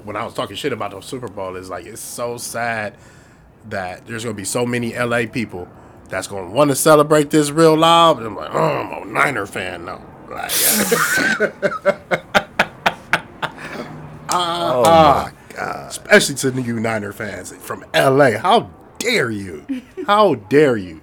[0.05, 2.95] when I was talking shit about the Super Bowl is like it's so sad
[3.69, 5.69] that there's gonna be so many LA people
[6.09, 8.19] that's gonna want to celebrate this real loud.
[8.19, 10.03] And I'm like, oh, I'm a Niner fan now.
[10.29, 10.51] Like,
[14.37, 15.89] Oh my god.
[15.89, 18.39] especially to you Niner fans from LA.
[18.39, 19.65] How dare you?
[20.07, 21.01] How dare you?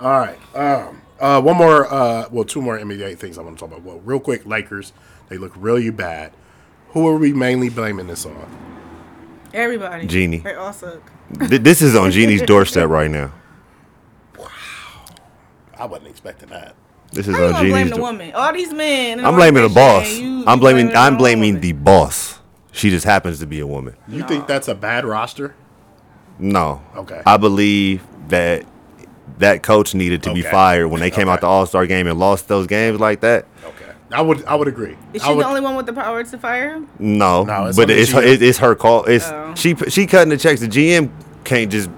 [0.00, 0.38] All right.
[0.56, 1.86] Um, uh, one more.
[1.92, 3.84] Uh, well, two more NBA things I want to talk about.
[3.84, 4.92] Well, real quick, Lakers.
[5.34, 6.30] They look really bad.
[6.90, 8.46] Who are we mainly blaming this on?
[9.52, 10.06] Everybody.
[10.06, 10.36] Jeanie.
[10.38, 11.10] They all suck.
[11.28, 13.32] This is on Jeanie's doorstep right now.
[14.38, 14.46] Wow.
[15.76, 16.76] I wasn't expecting that.
[17.10, 17.96] This is How on gonna blame Jeanie's.
[17.96, 18.32] the woman?
[18.32, 19.18] All these men.
[19.18, 20.08] in I'm blaming the boss.
[20.18, 20.86] you- I'm you blaming.
[20.90, 21.60] the I'm blaming woman.
[21.62, 22.38] the boss.
[22.70, 23.96] She just happens to be a woman.
[24.06, 25.56] You think that's a bad roster?
[26.38, 26.80] No.
[26.94, 27.22] Okay.
[27.26, 28.64] I believe that
[29.38, 32.20] that coach needed to be fired when they came out the All Star game and
[32.20, 33.46] lost those games like that.
[33.64, 33.73] Okay,
[34.14, 34.96] I would I would agree.
[35.12, 36.88] Is she would, the only one with the power to fire him?
[36.98, 39.04] No, No, it's but it's her, it, it's her call.
[39.04, 39.54] It's Oh.
[39.56, 40.60] she she cutting the checks.
[40.60, 41.10] The GM
[41.44, 41.90] can't just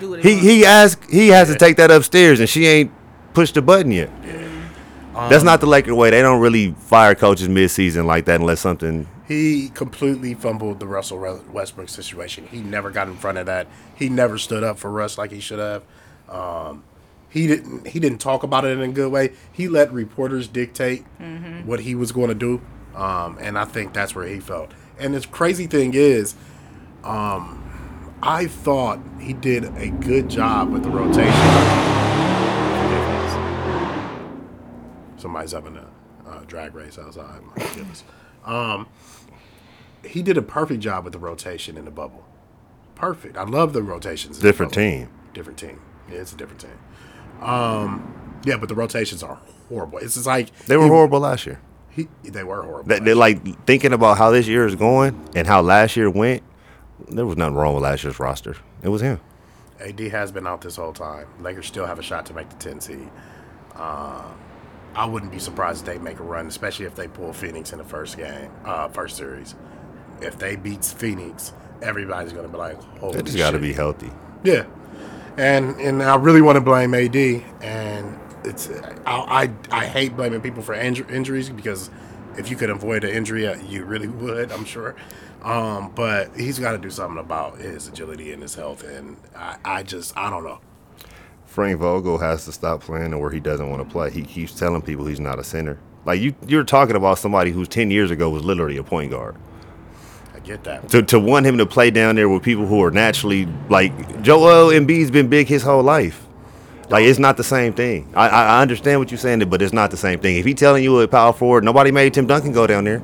[0.00, 0.42] Do he wants.
[0.46, 2.92] he asked he has to take that upstairs and she ain't
[3.34, 4.10] pushed the button yet.
[5.14, 6.10] That's not the Laker way.
[6.10, 9.08] They don't really fire coaches mid season like that unless something.
[9.26, 11.18] He completely fumbled the Russell
[11.50, 12.46] Westbrook situation.
[12.48, 13.66] He never got in front of that.
[13.96, 15.82] He never stood up for Russ like he should have.
[16.28, 16.84] Um,
[17.28, 17.88] he didn't.
[17.88, 19.32] He didn't talk about it in a good way.
[19.52, 21.04] He let reporters dictate
[21.64, 22.60] what he was going to do,
[22.94, 24.72] um, and I think that's where he felt.
[24.98, 26.34] And the crazy thing is,
[27.04, 27.62] um,
[28.22, 31.32] I thought he did a good job with the rotation.
[35.18, 35.88] Somebody's having a
[36.28, 37.40] uh, drag race outside.
[37.42, 38.04] My goodness.
[38.44, 38.86] Um,
[40.04, 42.24] he did a perfect job with the rotation in the bubble.
[42.94, 43.36] Perfect.
[43.36, 44.36] I love the rotations.
[44.36, 45.08] in the Different team.
[45.34, 45.80] Different team.
[46.10, 46.78] Yeah, it's a different team.
[47.40, 49.98] Um, yeah, but the rotations are horrible.
[49.98, 51.60] It's just like They were he- horrible last year.
[51.90, 52.88] He, they were horrible.
[52.88, 56.42] They, they're like thinking about how this year is going and how last year went.
[57.08, 58.56] There was nothing wrong with last year's roster.
[58.82, 59.18] It was him.
[59.80, 61.26] AD has been out this whole time.
[61.40, 63.08] Lakers still have a shot to make the 10 seed.
[63.74, 64.24] Uh,
[64.94, 67.78] I wouldn't be surprised if they make a run, especially if they pull Phoenix in
[67.78, 69.54] the first game, uh, first series.
[70.22, 73.74] If they beat Phoenix, everybody's going to be like, "Holy They just got to be
[73.74, 74.10] healthy.
[74.44, 74.64] Yeah,
[75.36, 77.16] and and I really want to blame AD,
[77.62, 78.70] and it's
[79.04, 81.90] I I, I hate blaming people for inju- injuries because
[82.36, 84.94] if you could avoid an injury, uh, you really would, I'm sure.
[85.42, 89.56] Um, but he's got to do something about his agility and his health, and I,
[89.64, 90.60] I just I don't know.
[91.44, 94.10] Frank Vogel has to stop playing where he doesn't want to play.
[94.10, 95.78] He keeps telling people he's not a center.
[96.04, 99.36] Like you, you're talking about somebody who's ten years ago was literally a point guard.
[100.46, 100.88] Get that.
[100.90, 104.70] To to want him to play down there with people who are naturally like Joel
[104.70, 106.24] Embiid's been big his whole life.
[106.88, 108.08] Like it's not the same thing.
[108.14, 110.36] I, I understand what you're saying, but it's not the same thing.
[110.36, 113.02] If he telling you a power forward, nobody made Tim Duncan go down there.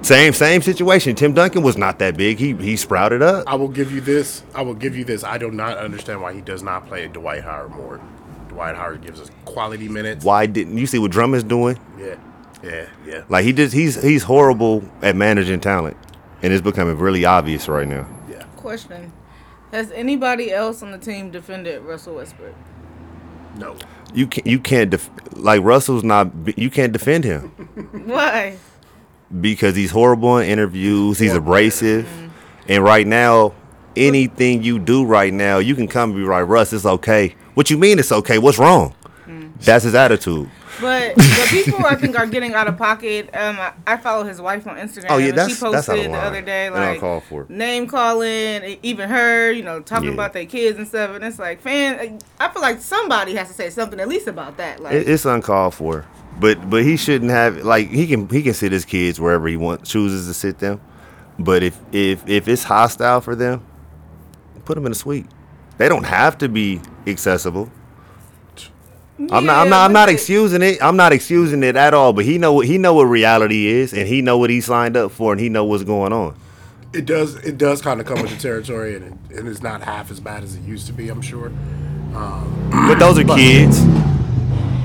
[0.00, 1.14] Same same situation.
[1.14, 2.38] Tim Duncan was not that big.
[2.38, 3.44] He he sprouted up.
[3.46, 4.42] I will give you this.
[4.54, 5.22] I will give you this.
[5.22, 8.00] I do not understand why he does not play Dwight Howard more.
[8.48, 10.24] Dwight Howard gives us quality minutes.
[10.24, 11.78] Why didn't you see what Drummond's doing?
[11.98, 12.16] Yeah,
[12.62, 13.24] yeah, yeah.
[13.28, 15.96] Like he just he's he's horrible at managing talent,
[16.44, 18.06] and it's becoming really obvious right now.
[18.28, 18.44] yeah.
[18.56, 19.12] Question:
[19.72, 22.54] Has anybody else on the team defended Russell Westbrook?
[23.56, 23.76] No.
[24.12, 24.46] You can't.
[24.46, 27.48] you can't def- like Russell's not you can't defend him
[28.06, 28.58] Why?
[29.40, 31.18] because he's horrible in interviews.
[31.18, 32.28] He's abrasive, mm-hmm.
[32.68, 33.54] and right now,
[33.96, 37.34] anything you do right now, you can come and be like Russ, it's okay.
[37.54, 38.38] What you mean it's okay?
[38.38, 38.94] What's wrong?
[39.26, 39.58] Mm.
[39.60, 40.48] That's his attitude.
[40.80, 43.30] But the people I think are getting out of pocket.
[43.34, 45.06] Um, I, I follow his wife on Instagram.
[45.10, 47.46] Oh, yeah, and that's- she that's out of posted the other day like for.
[47.48, 50.14] name calling, even her, you know, talking Yeah.
[50.14, 51.10] about their kids and stuff.
[51.14, 54.56] And it's like, fan, I feel like somebody has to say something at least about
[54.56, 54.80] that.
[54.80, 56.06] Like, It, it's uncalled for.
[56.40, 59.56] But but he shouldn't have like he can he can sit his kids wherever he
[59.56, 60.80] wants chooses to sit them.
[61.38, 63.64] But if if if it's hostile for them,
[64.64, 65.26] put them in a suite.
[65.78, 67.70] They don't have to be accessible.
[69.18, 70.82] I'm not I'm not I'm not excusing it.
[70.82, 72.12] I'm not excusing it at all.
[72.12, 74.96] But he know what he know what reality is, and he know what he signed
[74.96, 76.36] up for, and he know what's going on.
[76.92, 77.36] It does.
[77.36, 80.18] It does kind of come with the territory, and it, and it's not half as
[80.20, 81.08] bad as it used to be.
[81.08, 81.52] I'm sure.
[82.70, 83.84] But those are kids.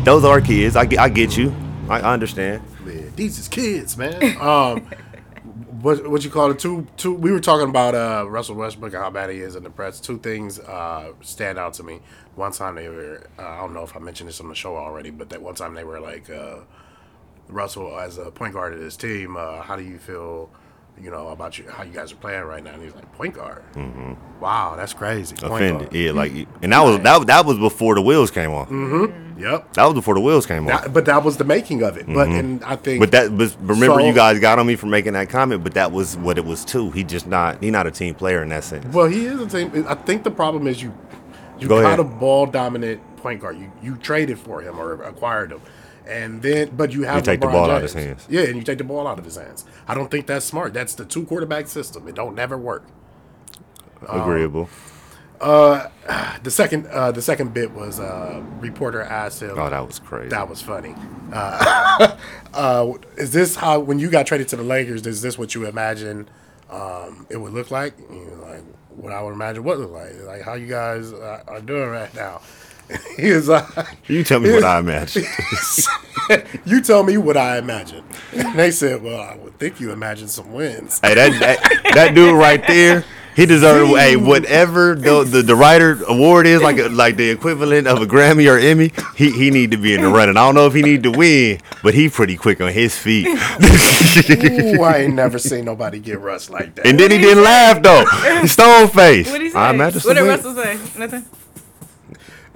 [0.04, 0.76] Those are kids.
[0.76, 1.54] I get I get you.
[1.90, 2.62] I I understand.
[2.86, 4.38] Man, these is kids, man.
[4.40, 4.88] Um,
[5.82, 6.60] what what you call it?
[6.60, 7.14] Two two.
[7.14, 10.00] We were talking about uh, Russell Westbrook and how bad he is in the press.
[10.00, 12.02] Two things uh, stand out to me.
[12.36, 13.28] One time they were.
[13.38, 15.56] Uh, I don't know if I mentioned this on the show already, but that one
[15.56, 16.60] time they were like, uh,
[17.48, 19.38] Russell as a point guard of this team.
[19.38, 20.50] Uh, how do you feel?
[21.02, 22.72] You know about you, how you guys are playing right now.
[22.74, 23.64] And he's like, point guard.
[23.74, 24.14] Mm-hmm.
[24.42, 25.36] Wow, that's crazy.
[25.36, 25.80] Point Offended.
[25.90, 25.96] guard.
[25.96, 26.32] Yeah, like
[26.62, 28.70] and that was that that was before the wheels came off.
[28.70, 29.74] Yep.
[29.74, 30.84] That was before the wheels came off.
[30.84, 32.06] That, but that was the making of it.
[32.06, 33.00] But and I think.
[33.00, 35.74] But that was remember So- you guys got on me for making that comment, but
[35.76, 36.92] that was what it was too.
[36.92, 38.94] He just not he not a team player in that sense.
[38.94, 39.86] Well, he is a team.
[39.88, 40.94] I think the problem is you
[41.60, 42.00] you Go got ahead.
[42.00, 43.58] a ball dominant point guard.
[43.58, 45.62] You you traded for him or acquired him,
[46.10, 48.28] and then but you have You take the LeBron ball out of his hands.
[48.30, 49.66] Yeah, and you take the ball out of his hands.
[49.88, 50.74] I don't think that's smart.
[50.74, 52.08] That's the two quarterback system.
[52.08, 52.86] It don't never work.
[54.08, 54.70] Agreeable.
[56.42, 59.58] The second uh, the second bit was uh, reporter asked him.
[59.58, 60.30] Oh, that was crazy.
[60.30, 60.96] That was funny.
[61.34, 62.18] Uh,
[62.54, 65.06] uh, is this how when you got traded to the Lakers?
[65.06, 66.30] Is this what you imagine
[66.70, 67.98] um, it would look like?
[68.00, 71.12] You know, like what I would imagine what it look like, like how you guys
[71.12, 72.42] uh, are doing right now.
[73.18, 73.66] he was like,
[74.08, 75.24] You tell me what I imagine.
[76.66, 80.28] "You tell me what I imagine." And they said, "Well, I would think you imagine
[80.28, 83.04] some wins." hey, that, that that dude right there,
[83.36, 83.90] he deserved.
[83.98, 88.06] Hey, whatever the, the the writer award is, like a, like the equivalent of a
[88.06, 90.38] Grammy or Emmy, he he need to be in the running.
[90.38, 93.26] I don't know if he need to win, but he pretty quick on his feet.
[93.28, 96.86] Ooh, I ain't never seen nobody get rushed like that.
[96.86, 98.06] and then he didn't laugh though.
[98.46, 99.28] Stone face.
[99.32, 99.58] What did he say?
[99.60, 100.22] I imagine what did.
[100.28, 100.78] Russell say?
[101.00, 101.26] Nothing.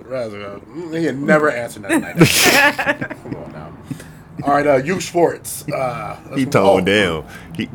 [0.06, 3.18] Russell, mm, he had never answered nothing like that.
[3.24, 3.74] Come on now.
[4.44, 5.68] All right, uh, youth sports.
[5.70, 6.86] Uh, He move toned on.
[6.86, 7.28] down.
[7.56, 7.66] He,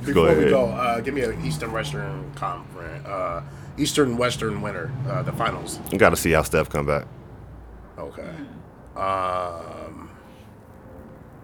[0.00, 3.42] Before go we go, uh, give me an Eastern Western conference, uh,
[3.78, 5.78] Eastern Western winner, uh, the finals.
[5.90, 7.06] You got to see how Steph come back.
[7.98, 8.30] Okay.
[8.96, 10.10] Um.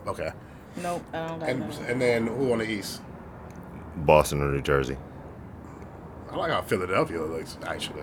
[0.07, 0.31] Okay.
[0.83, 1.87] Nope, I don't got And nothing.
[1.87, 3.01] and then who on the East?
[3.97, 4.97] Boston or New Jersey.
[6.31, 8.03] I like how Philadelphia looks actually.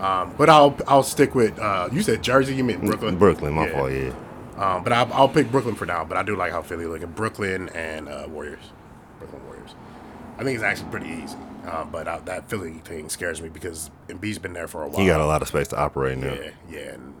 [0.00, 2.54] Um, but I'll I'll stick with uh, you said Jersey.
[2.54, 3.16] You meant Brooklyn.
[3.18, 3.92] Brooklyn, my fault.
[3.92, 4.12] Yeah.
[4.56, 6.04] Um, but I'll, I'll pick Brooklyn for now.
[6.04, 7.10] But I do like how Philly looking.
[7.10, 8.64] Brooklyn and uh, Warriors.
[9.18, 9.74] Brooklyn Warriors.
[10.38, 11.36] I think it's actually pretty easy.
[11.66, 15.00] Uh, but uh, that Philly thing scares me because Embiid's been there for a while.
[15.00, 16.34] He got a lot of space to operate now.
[16.34, 16.92] Yeah, yeah.
[16.92, 17.14] And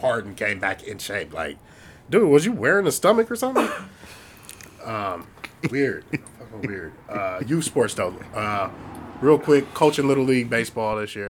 [0.00, 1.34] Harden came back in shape.
[1.34, 1.58] Like,
[2.08, 3.68] dude, was you wearing a stomach or something?
[4.84, 5.26] um,
[5.70, 6.04] weird.
[6.10, 6.92] Fucking weird.
[7.08, 8.14] Uh, youth sports though.
[8.34, 8.70] Uh,
[9.20, 11.28] real quick, coaching little league baseball this year.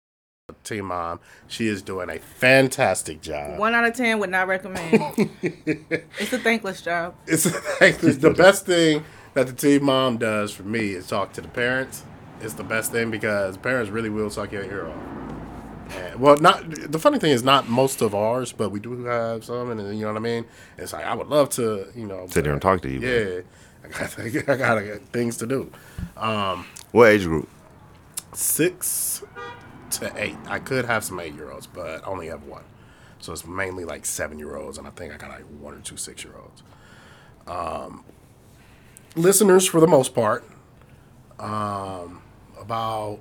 [0.69, 3.59] Team mom, she is doing a fantastic job.
[3.59, 5.31] One out of ten would not recommend.
[5.43, 7.15] it's a thankless job.
[7.27, 7.47] It's,
[7.81, 9.05] it's the best thing
[9.35, 12.05] that the team mom does for me is talk to the parents.
[12.41, 15.19] It's the best thing because parents really will suck your ear off.
[15.97, 19.45] And, well, not the funny thing is not most of ours, but we do have
[19.45, 20.45] some, and you know what I mean.
[20.77, 23.01] It's like I would love to, you know, Sit there and talk to you.
[23.01, 23.41] Yeah,
[23.85, 25.71] I got, I got, I got things to do.
[26.17, 27.49] Um, what age group?
[28.35, 29.23] Six
[29.93, 30.37] to eight.
[30.47, 32.65] I could have some eight year olds, but I only have one.
[33.21, 35.81] So it's mainly like seven year olds, and I think I got like one or
[35.81, 36.63] two six year olds.
[37.47, 38.05] Um,
[39.17, 40.45] listeners, for the most part,
[41.39, 42.23] um,
[42.61, 43.21] about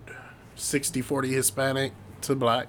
[0.56, 2.68] 60 40 Hispanic to black.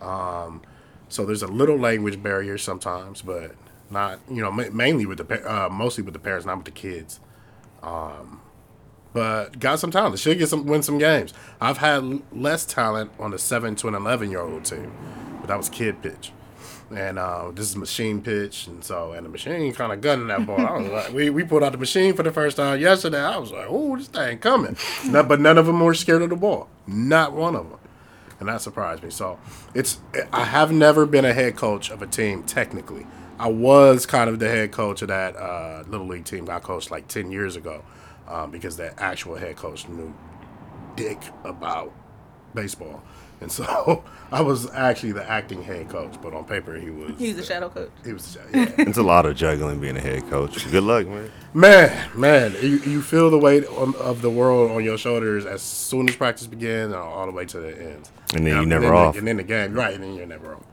[0.00, 0.62] Um,
[1.08, 3.54] so there's a little language barrier sometimes, but
[3.90, 6.70] not, you know, ma- mainly with the, uh, mostly with the parents, not with the
[6.72, 7.20] kids
[9.12, 10.18] but got some talent.
[10.18, 11.32] Should get some win some games.
[11.60, 14.92] I've had less talent on the seven to an eleven year old team,
[15.40, 16.32] but that was kid pitch,
[16.94, 20.46] and uh, this is machine pitch, and so and the machine kind of gunning that
[20.46, 20.60] ball.
[20.60, 23.20] I was like, we we pulled out the machine for the first time yesterday.
[23.20, 24.76] I was like, oh, this thing coming,
[25.10, 26.68] but none of them were scared of the ball.
[26.86, 27.78] Not one of them.
[28.40, 29.10] And that surprised me.
[29.10, 29.38] So
[29.72, 30.00] it's
[30.32, 33.06] I have never been a head coach of a team technically.
[33.38, 36.90] I was kind of the head coach of that uh, little league team I coached
[36.90, 37.84] like ten years ago,
[38.28, 40.14] um, because the actual head coach knew
[40.96, 41.92] dick about
[42.54, 43.02] baseball,
[43.40, 46.14] and so I was actually the acting head coach.
[46.22, 47.90] But on paper, he was He's a shadow coach.
[48.04, 48.70] He was yeah.
[48.78, 50.70] It's a lot of juggling being a head coach.
[50.70, 51.30] Good luck, man.
[51.54, 52.52] man, man.
[52.62, 56.16] You, you feel the weight on, of the world on your shoulders as soon as
[56.16, 58.10] practice begins, all, all the way to the end.
[58.34, 59.14] And then you and never then off.
[59.14, 59.94] The, and then the game, right?
[59.94, 60.64] And then you're never off.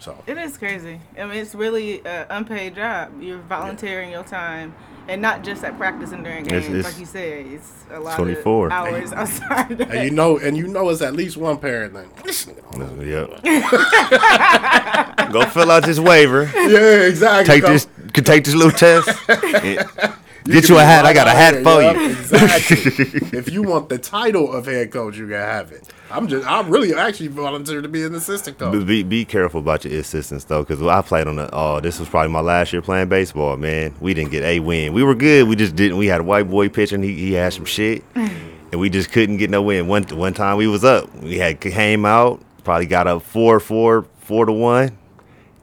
[0.00, 0.98] So It is crazy.
[1.18, 3.20] I mean, it's really an unpaid job.
[3.20, 4.74] You're volunteering your time,
[5.10, 7.44] and not just at practice and during games, it's like you said.
[7.46, 8.66] It's a lot 24.
[8.66, 9.80] of hours outside.
[9.80, 12.08] Of and you know, and you know, it's at least one parent thing.
[12.24, 13.42] This Yep.
[15.32, 16.48] Go fill out this waiver.
[16.54, 17.54] Yeah, exactly.
[17.54, 17.88] Take Go- this.
[18.14, 19.08] Could take this little test.
[19.28, 19.80] and you
[20.50, 21.04] Get you a hat.
[21.04, 22.10] I got a hat for yup, you.
[22.30, 23.38] Exactly.
[23.38, 25.92] if you want the title of head coach, you can have it.
[26.10, 28.86] I'm just, I'm really actually volunteered to be an assistant coach.
[28.86, 31.48] Be, be careful about your assistants though, because I played on the.
[31.52, 33.56] Oh, this was probably my last year playing baseball.
[33.56, 34.92] Man, we didn't get a win.
[34.92, 35.48] We were good.
[35.48, 35.98] We just didn't.
[35.98, 37.02] We had a white boy pitching.
[37.02, 39.86] He, he had some shit, and we just couldn't get no win.
[39.86, 41.14] One one time we was up.
[41.16, 42.42] We had came out.
[42.64, 44.98] Probably got up four four four to one,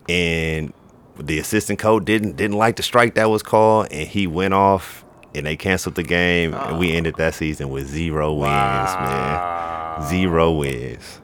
[0.07, 0.73] and
[1.19, 5.03] the assistant coach didn't didn't like the strike that was called, and he went off.
[5.35, 10.07] And they canceled the game, and we ended that season with zero wins, man.
[10.09, 11.19] Zero wins.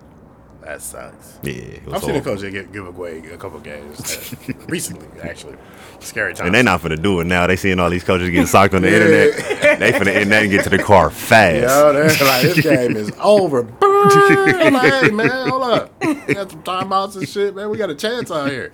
[0.61, 1.39] That sucks.
[1.41, 3.99] Yeah, I've seen a coach get give, give away a couple games
[4.47, 5.55] uh, recently, actually.
[5.99, 6.47] Scary time.
[6.47, 7.47] And they're not gonna do it now.
[7.47, 8.97] They seeing all these coaches getting socked on the Yeah.
[8.97, 9.59] internet.
[9.79, 11.61] They finna end that and get to the car fast.
[11.63, 13.67] Yo, they're like, this game is over.
[13.81, 16.03] I'm like, hey, man, hold up.
[16.05, 17.69] We got some timeouts and shit, man.
[17.71, 18.71] We got a chance out here.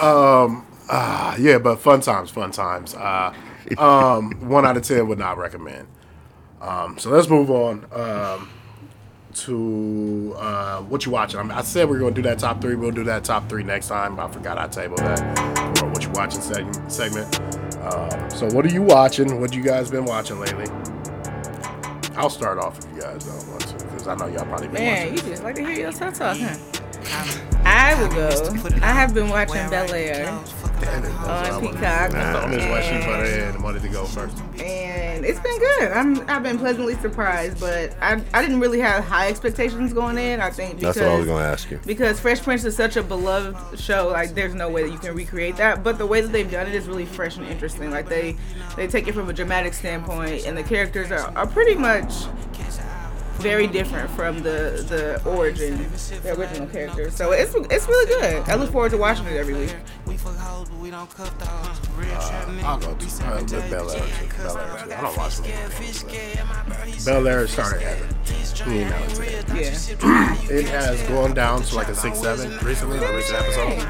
[0.00, 2.94] Um, ah, yeah, but fun times, fun times.
[2.94, 3.34] Uh,
[3.76, 5.88] um, one out of ten would not recommend.
[6.60, 8.50] Um, so let's move on um,
[9.34, 11.38] to uh, what you watching.
[11.38, 12.74] I, mean, I said we are going to do that top three.
[12.74, 14.18] We'll do that top three next time.
[14.18, 16.90] I forgot I tabled that or what you watching segment.
[16.90, 17.40] segment.
[17.80, 19.40] Um, so what are you watching?
[19.40, 20.66] What you guys been watching lately?
[22.16, 23.67] I'll start off if you guys don't want
[24.08, 25.24] I know y'all probably been Man, watching.
[25.26, 26.56] you just like to hear yourself talk, huh?
[27.64, 28.28] I will go.
[28.82, 32.14] I have been watching Bel Air on Peacock.
[32.14, 34.38] I miss why she and- put her in and wanted to go first.
[34.60, 35.92] and it's been good.
[35.92, 40.40] I'm I've been pleasantly surprised, but I I didn't really have high expectations going in.
[40.40, 41.80] I think because That's what I was gonna ask you.
[41.84, 45.14] because Fresh Prince is such a beloved show, like there's no way that you can
[45.14, 45.82] recreate that.
[45.82, 47.90] But the way that they've done it is really fresh and interesting.
[47.90, 48.36] Like they
[48.76, 52.12] they take it from a dramatic standpoint, and the characters are, are pretty much
[53.38, 55.90] very different from the the origin,
[56.22, 57.14] the original characters.
[57.14, 58.48] So it's it's really good.
[58.48, 59.74] I look forward to watching it every week.
[62.64, 64.00] I'll go to uh, with Bel Air.
[64.00, 64.38] too.
[64.42, 64.92] Bel Air too.
[64.92, 66.04] I don't watch movies.
[66.04, 67.98] but Bel Air started at
[68.66, 69.42] you know, today.
[70.02, 70.36] Yeah.
[70.50, 73.86] It has gone down to like a six seven recently, a recent episode.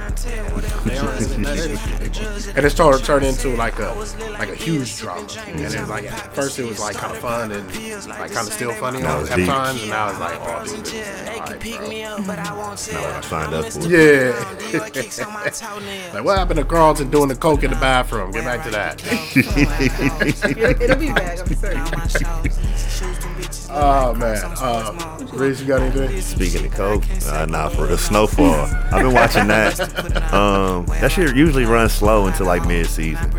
[2.56, 3.92] and it's turned turned into like a
[4.32, 5.26] like a huge drama.
[5.46, 7.66] And it's like at first it was like kind of fun and
[8.08, 9.46] like kind of still funny Now at deep.
[9.46, 12.26] times, and now it's like oh dude, this is alright, bro.
[12.26, 13.88] Not what I signed up for.
[13.88, 14.34] Yeah.
[16.14, 18.30] like what happened to Carlton doing the coke in the bathroom?
[18.32, 19.04] Get back to that.
[19.36, 21.40] It'll, it'll be back.
[21.40, 21.84] I'm certain.
[23.70, 24.40] Oh man.
[24.58, 26.18] Uh, Reese, you got anything?
[26.22, 28.54] Speaking of coke, uh, nah, for the snowfall.
[28.54, 29.78] I've been watching that.
[30.32, 33.30] Um, that shit usually runs slow until like mid-season.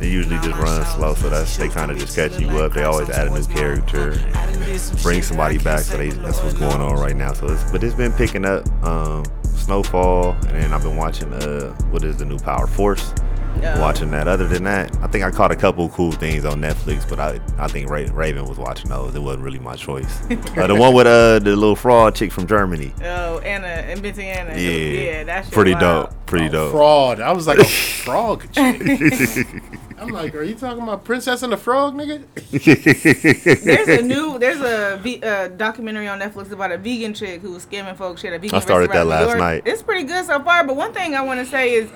[0.00, 2.72] They usually just run slow, so that's they kind of just catch you up.
[2.72, 5.82] They always add a new character, and bring somebody back.
[5.82, 7.32] So they, that's what's going on right now.
[7.32, 8.66] So, it's, but it's been picking up.
[8.82, 9.24] Um,
[9.60, 13.12] Snowfall, and then I've been watching uh, what is the new Power Force.
[13.60, 13.78] Yeah.
[13.80, 14.26] Watching that.
[14.28, 17.40] Other than that, I think I caught a couple cool things on Netflix, but I
[17.58, 19.14] I think Ra- Raven was watching those.
[19.14, 20.22] It wasn't really my choice.
[20.56, 22.94] uh, the one with uh the little fraud chick from Germany.
[23.02, 24.52] Oh, Anna, Inventing Anna.
[24.58, 24.70] Yeah,
[25.02, 26.14] Yeah, that's pretty dope.
[26.26, 26.70] Pretty dope.
[26.70, 27.20] Fraud.
[27.20, 27.64] I was like a
[28.04, 28.80] frog chick.
[30.00, 32.22] I'm like, are you talking about Princess and the Frog, nigga?
[33.64, 37.66] There's a new, there's a uh, documentary on Netflix about a vegan chick who was
[37.66, 38.20] scamming folks.
[38.22, 39.38] She had a vegan I started that last York.
[39.38, 39.62] night.
[39.66, 40.64] It's pretty good so far.
[40.66, 41.90] But one thing I want to say is,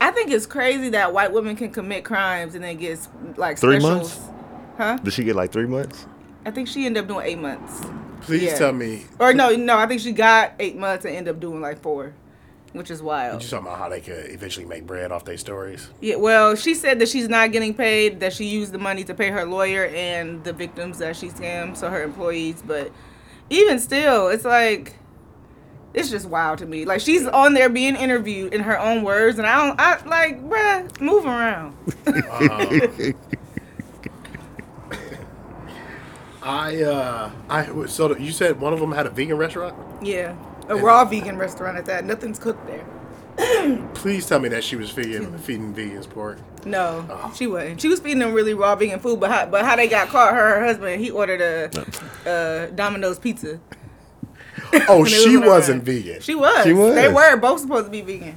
[0.00, 2.98] I think it's crazy that white women can commit crimes and then get
[3.36, 4.18] like Three specials.
[4.18, 4.28] months?
[4.78, 4.96] Huh?
[5.02, 6.06] Did she get like three months?
[6.46, 7.82] I think she ended up doing eight months.
[8.22, 8.56] Please Yeah.
[8.58, 9.04] tell me.
[9.18, 12.14] Or no, no, I think she got eight months and ended up doing like four,
[12.72, 13.42] which is wild.
[13.42, 15.88] You talking about how they could eventually make bread off their stories?
[16.00, 19.14] Yeah, well, she said that she's not getting paid, that she used the money to
[19.14, 22.62] pay her lawyer and the victims that she scammed, so her employees.
[22.66, 22.90] But
[23.50, 24.96] even still, it's like,
[25.94, 26.84] it's just wild to me.
[26.84, 30.42] Like, she's on there being interviewed in her own words, and I don't, I like,
[30.42, 31.76] bruh, move around.
[36.42, 39.76] I uh, I so you said one of them had a vegan restaurant.
[40.04, 40.34] yeah,
[40.68, 42.04] a raw vegan restaurant at that.
[42.04, 42.84] Nothing's cooked there.
[43.94, 46.38] Please tell me that she was feeding feeding vegans pork.
[46.66, 47.32] No, oh.
[47.34, 47.80] she wasn't.
[47.80, 50.34] She was feeding them really raw vegan food, but how, but how they got caught,
[50.34, 51.70] her, her husband, he ordered a,
[52.26, 53.60] a Domino's pizza.
[54.88, 55.84] Oh, When she was on a wasn't run.
[55.84, 56.20] vegan.
[56.20, 56.64] She was.
[56.64, 56.94] She was.
[56.94, 58.36] They were both supposed to be vegan.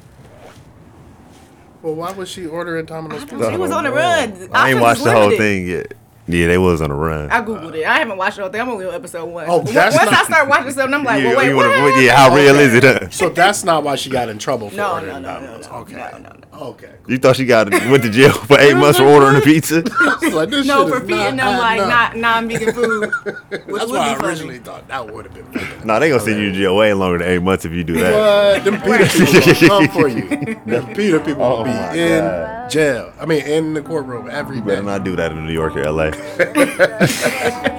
[1.82, 3.52] well, why was she ordering Domino's pizza?
[3.52, 4.50] She was on the run.
[4.54, 5.94] I ain't watched the whole thing yet.
[6.28, 7.30] Yeah, they was on the run.
[7.30, 7.86] I googled it.
[7.86, 8.62] I haven't watched the whole thing.
[8.62, 9.46] I'm only on episode one.
[9.48, 11.68] Oh, Once that's I start watching something, I'm like, yeah, well, wait, you what?
[11.70, 12.84] wanna- yeah, how real is it?
[12.84, 13.08] huh?
[13.12, 15.70] So that's not why she got in trouble for No, ordering no, no, no, no,
[15.82, 15.96] okay.
[15.96, 16.32] no, no,
[16.70, 16.90] Okay.
[17.08, 19.84] You thought she got went to jail for eight months for ordering a pizza?
[20.32, 23.12] Like, this No, shit for feeding them like adding not non-vegan food,
[23.50, 25.46] That's would why I originally thought that would have been.
[25.52, 25.86] funny.
[25.86, 27.94] nah, they gonna send you to jail way longer than eight months if you do
[28.00, 28.14] that.
[28.56, 28.64] What?
[28.64, 30.56] Them PETA people gonna come for you.
[30.66, 33.14] Them PETA people will Oh be in jail.
[33.20, 35.84] I mean, in the courtroom every You better not do that in New York or
[35.92, 36.12] LA.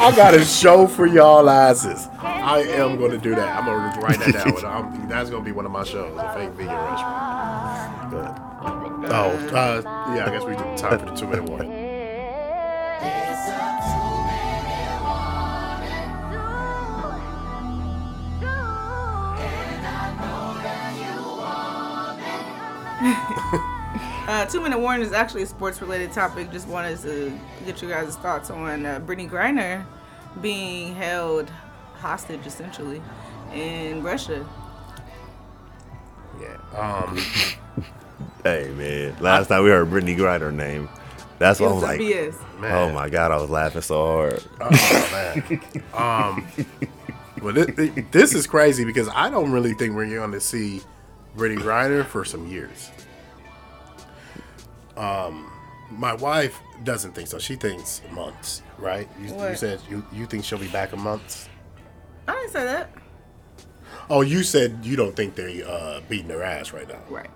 [0.00, 2.08] I got a show for y'all asses.
[2.20, 3.56] I am going to do that.
[3.58, 4.64] I'm going to write that down.
[4.64, 8.10] I'm- that's going to be one of my shows, a fake vegan restaurant.
[8.12, 8.38] But,
[9.10, 9.82] oh, uh,
[10.14, 11.86] yeah, I guess we did time for the two minute warning.
[24.28, 26.52] Uh, two minute warning is actually a sports related topic.
[26.52, 27.32] Just wanted to
[27.64, 29.86] get you guys' thoughts on uh, Brittney Griner
[30.42, 31.48] being held
[31.94, 33.00] hostage essentially
[33.54, 34.46] in Russia.
[36.38, 36.78] Yeah.
[36.78, 37.16] Um,
[38.44, 40.90] hey man, last time we heard Brittney Griner name,
[41.38, 42.00] that's what I was was like.
[42.00, 42.60] BS.
[42.60, 42.72] man.
[42.72, 44.44] Oh my god, I was laughing so hard.
[44.60, 45.62] Oh, man.
[45.94, 46.46] um,
[47.40, 50.82] well, this, this is crazy because I don't really think we're going to see
[51.34, 52.90] Brittney Griner for some years.
[54.98, 55.50] Um,
[55.90, 57.38] my wife doesn't think so.
[57.38, 59.08] She thinks months, right?
[59.20, 61.48] You, you said you, you think she'll be back in months.
[62.26, 62.90] I didn't say that.
[64.10, 67.00] Oh, you said you don't think they uh, beating her ass right now.
[67.08, 67.30] Right.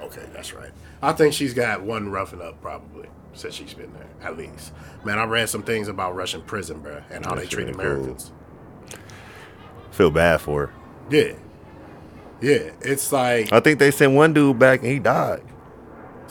[0.00, 0.70] Okay, that's right.
[1.02, 4.72] I think she's got one roughing up probably since she's been there, at least.
[5.04, 7.80] Man, I read some things about Russian prison, bruh, and how they treat really cool.
[7.82, 8.32] Americans.
[9.90, 10.72] Feel bad for her.
[11.10, 11.32] Yeah.
[12.40, 12.70] Yeah.
[12.80, 15.42] It's like I think they sent one dude back and he died.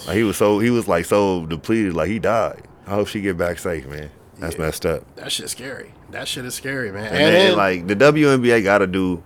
[0.07, 2.63] Like he was so he was like so depleted, like he died.
[2.87, 4.09] I hope she get back safe, man.
[4.39, 4.61] That's Yeah.
[4.61, 5.15] messed up.
[5.17, 5.93] that shit's scary.
[6.11, 7.05] That shit is scary, man.
[7.07, 9.21] And, then, then, like the WNBA got to do,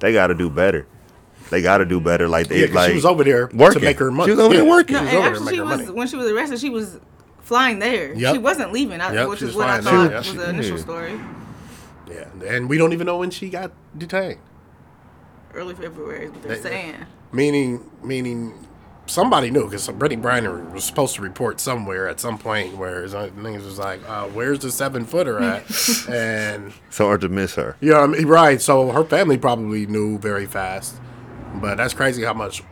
[0.00, 0.86] they got to do better.
[1.50, 2.26] They got to do better.
[2.28, 3.80] Like they yeah, 'cause like she was over there working.
[3.80, 4.28] to make her money.
[4.32, 4.70] She was over there Yeah.
[4.70, 4.96] working.
[4.96, 5.90] No, She was over there actually, she making was money.
[5.98, 6.98] when she was arrested, she was
[7.42, 8.14] flying there.
[8.14, 8.32] Yep.
[8.34, 10.40] She wasn't leaving, I, Yep, which is was what I thought there, was yeah.
[10.40, 10.82] the initial Yeah.
[10.82, 11.20] story.
[12.10, 14.38] Yeah, and we don't even know when she got detained.
[15.54, 16.94] Early February is what they're They- saying.
[17.32, 18.54] Meaning, meaning
[19.06, 23.12] somebody knew because Brittney Griner was supposed to report somewhere at some point where his
[23.14, 25.64] niggas was like, uh, "Where's the seven footer at?"
[26.08, 27.76] and So hard to miss her.
[27.80, 28.60] yeah, I mean, right.
[28.60, 30.94] So her family probably knew very fast,
[31.54, 32.62] but that's crazy how much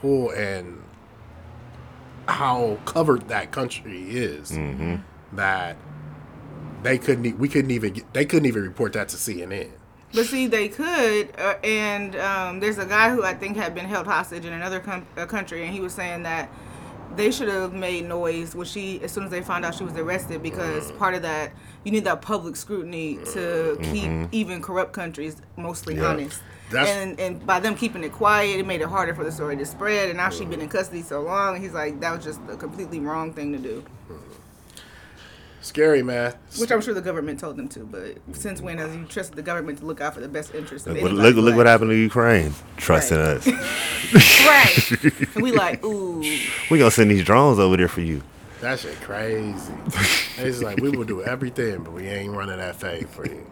[0.00, 0.82] pull and
[2.28, 4.96] how covered that country is Mm-hmm.
[5.36, 5.76] that
[6.82, 7.26] they couldn't.
[7.26, 7.92] e- We couldn't even.
[7.94, 9.70] Get, they couldn't even report that to CNN.
[10.16, 13.84] But see, they could, uh, and um, there's a guy who I think had been
[13.84, 16.48] held hostage in another com- uh, country, and he was saying that
[17.14, 19.94] they should have made noise when she, as soon as they found out she was
[19.94, 21.52] arrested, because part of that,
[21.84, 26.06] you need that public scrutiny to keep even corrupt countries mostly Yeah.
[26.06, 26.42] honest.
[26.70, 29.56] That's- and and by them keeping it quiet, it made it harder for the story
[29.56, 30.08] to spread.
[30.08, 32.98] And now she's been in custody so long, he's like, that was just a completely
[33.00, 33.84] wrong thing to do.
[35.66, 36.32] Scary man.
[36.58, 39.42] Which I'm sure the government told them to, but since when has you trusted the
[39.42, 41.96] government to look out for the best interest of Look, look, look what happened to
[41.96, 42.54] Ukraine.
[42.76, 43.26] Trusting Right.
[43.44, 43.46] us.
[44.46, 45.02] Right.
[45.34, 46.20] and we like, ooh.
[46.70, 48.22] We gonna send these drones over there for you.
[48.60, 49.72] That shit crazy.
[50.38, 53.44] it's like we will do everything, but we ain't running that fade for you.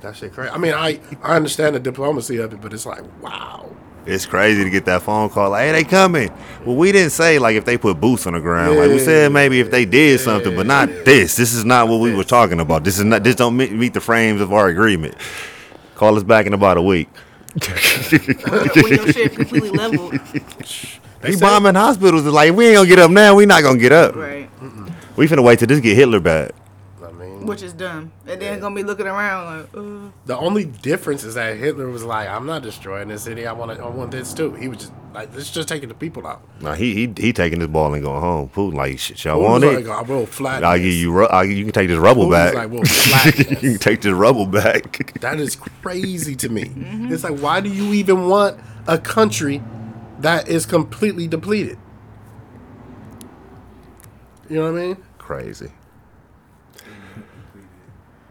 [0.00, 0.50] That shit crazy.
[0.50, 3.74] I mean, I I understand the diplomacy of it, but it's like, wow.
[4.06, 6.30] It's crazy to get that phone call like, "Hey, they coming."
[6.64, 8.76] Well, we didn't say like if they put boots on the ground.
[8.76, 11.36] Like we said, maybe if they did something, but not this.
[11.36, 12.84] This is not what we were talking about.
[12.84, 13.24] This is not.
[13.24, 15.14] This don't meet, meet the frames of our agreement.
[15.94, 17.08] Call us back in about a week.
[17.54, 20.18] when your shit completely leveled.
[21.20, 22.26] They He bombing hospitals.
[22.26, 23.34] It's like we ain't gonna get up now.
[23.34, 24.14] We not gonna get up.
[24.14, 24.50] Right.
[25.16, 26.52] We finna wait till this get Hitler bad.
[27.44, 28.12] I mean, Which is dumb.
[28.26, 30.10] And then gonna be looking around like, uh.
[30.26, 33.46] the only difference is that Hitler was like, "I'm not destroying this city.
[33.46, 33.84] I want to.
[33.84, 36.74] I want this too." He was just like, "Let's just taking the people out." Nah,
[36.74, 38.48] he he he taking this ball and going home.
[38.48, 39.88] Putin like, shit, y'all Putin want was it?
[39.88, 41.12] I will flatten I'll give you.
[41.12, 42.54] ru- I'll, you can take this rubble Putin was back.
[42.54, 45.12] like, "We'll you can take this rubble back.
[45.20, 46.70] That is crazy to me.
[47.12, 49.62] It's like, why do you even want a country
[50.20, 51.78] that is completely depleted?
[54.48, 54.96] You know what I mean?
[55.18, 55.72] Crazy.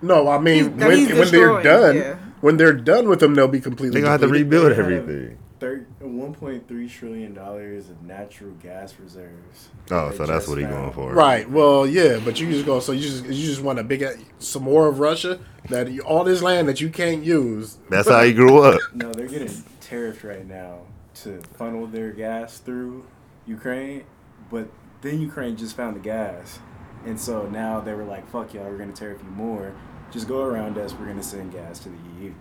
[0.04, 2.16] No, I mean He's- when, he's when they're done, yeah.
[2.42, 3.96] when they're done with them, they'll be completely.
[3.96, 5.38] They gonna have to rebuild They everything.
[5.60, 9.70] Thir- 1.3 trillion dollars of natural gas reserves.
[9.92, 11.14] Oh, so that's what he's going for.
[11.14, 11.50] Right.
[11.50, 12.80] Well, yeah, but you just go.
[12.82, 14.04] So you just you just want a big
[14.40, 15.40] some more of Russia
[15.70, 17.78] that you, all this land that you can't use.
[17.90, 18.80] That's how he grew up.
[18.94, 19.48] No, they're getting
[19.82, 20.80] tariffed right now
[21.24, 23.06] to funnel their gas through
[23.46, 24.04] Ukraine,
[24.52, 24.68] but
[25.02, 26.60] then Ukraine just found the gas,
[27.06, 29.74] and so now they were like, "Fuck y'all, we're gonna tariff you more.
[30.14, 30.94] Just go around us.
[30.94, 32.34] We're gonna send gas to the EU."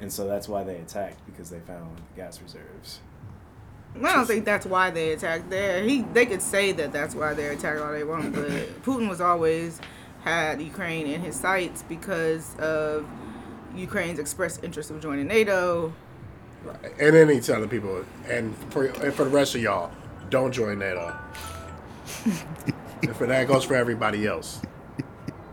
[0.00, 3.00] And so that's why they attacked because they found gas reserves.
[3.96, 5.82] I don't think that's why they attacked there.
[5.82, 8.48] He they could say that that's why they attacked all they want, but
[8.82, 9.80] Putin was always
[10.22, 13.06] had Ukraine in his sights because of
[13.74, 15.92] Ukraine's expressed interest of joining NATO.
[16.98, 19.90] And then he's telling people, and for and for the rest of y'all,
[20.28, 21.16] don't join NATO.
[23.02, 24.60] and for that goes for everybody else.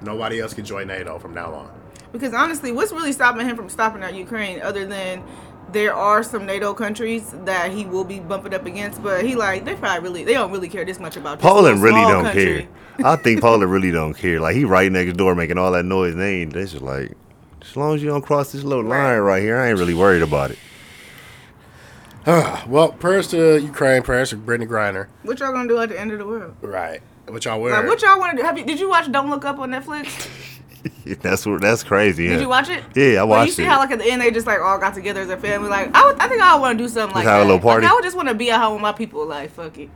[0.01, 1.71] Nobody else can join NATO from now on.
[2.11, 5.23] Because honestly, what's really stopping him from stopping at Ukraine other than
[5.71, 9.65] there are some NATO countries that he will be bumping up against, but he like
[9.65, 12.67] they probably really they don't really care this much about Poland really don't country.
[12.97, 13.05] care.
[13.05, 14.39] I think Poland really don't care.
[14.39, 16.13] Like he right next door making all that noise.
[16.13, 16.53] And they ain't.
[16.53, 17.11] They just like,
[17.61, 20.21] as long as you don't cross this little line right here, I ain't really worried
[20.21, 20.59] about it.
[22.67, 25.07] well, prayers to Ukraine, prayers to Brittney Griner.
[25.23, 26.55] What y'all gonna do at the end of the world?
[26.61, 27.01] Right.
[27.27, 27.73] What y'all wear?
[27.73, 28.43] Like what y'all want to do?
[28.43, 30.29] Have you, did you watch Don't Look Up on Netflix?
[31.21, 31.45] That's.
[31.61, 32.25] That's crazy.
[32.25, 32.29] Yeah.
[32.31, 32.83] Did you watch it?
[32.95, 33.67] Yeah, I watched Well, you see it.
[33.67, 35.69] how like at the end they just like all got together as a family.
[35.69, 37.83] Like I, would, I think I want to do something like have a little party?
[37.85, 39.25] Like, I would just want to be at home with my people.
[39.25, 39.89] Like fuck it.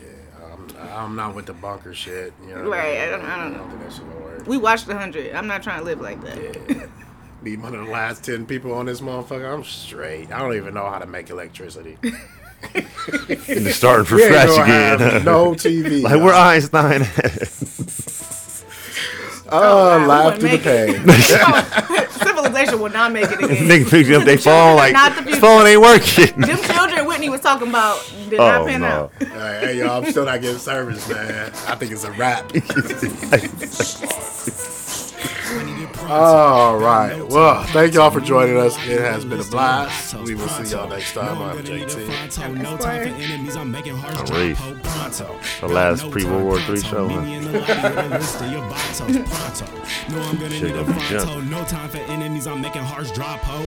[0.00, 2.32] Yeah, I'm not with the bunker shit.
[2.46, 3.68] You know Right, I, I don't- I don't know.
[3.68, 4.46] think that shit work.
[4.46, 5.32] We watched the hundred.
[5.34, 6.88] I'm not trying to live like that.
[7.42, 9.52] Be one of the last ten people on this motherfucker.
[9.52, 10.30] I'm straight.
[10.30, 11.98] I don't even know how to make electricity.
[12.74, 15.24] And it's starting from We scratch again.
[15.24, 16.02] no TV.
[16.02, 17.02] like we're Einstein.
[19.54, 21.04] Oh, oh, wow, laugh we to the wouldn't pain.
[21.44, 23.68] Oh, civilization will not make it again.
[23.68, 26.40] Nigga picking up their phone like Not the his phone ain't working.
[26.40, 28.86] Them children Whitney was talking about did not Oh, pan no.
[28.86, 29.12] out.
[29.20, 31.50] All right, hey, y'all, I'm still not getting service, man.
[31.68, 32.50] I think it's a wrap.
[36.12, 37.26] All right.
[37.26, 38.76] Well, thank y'all for joining us.
[38.86, 40.14] It has been a blast.
[40.14, 41.40] We will see y'all next time.
[41.40, 42.58] I'm JT.
[42.62, 43.56] No time for enemies.
[43.56, 44.58] I'm making hearts Reese.
[45.60, 47.20] The last pre-World War III show, huh?
[47.22, 50.14] me in the lobby with a list of your vatos, pronto.
[50.14, 51.24] No, I'm gonna Shit gonna be pronto.
[51.24, 51.50] jumping.
[51.50, 52.46] No time for enemies.
[52.46, 53.64] I'm making hearts drop ho.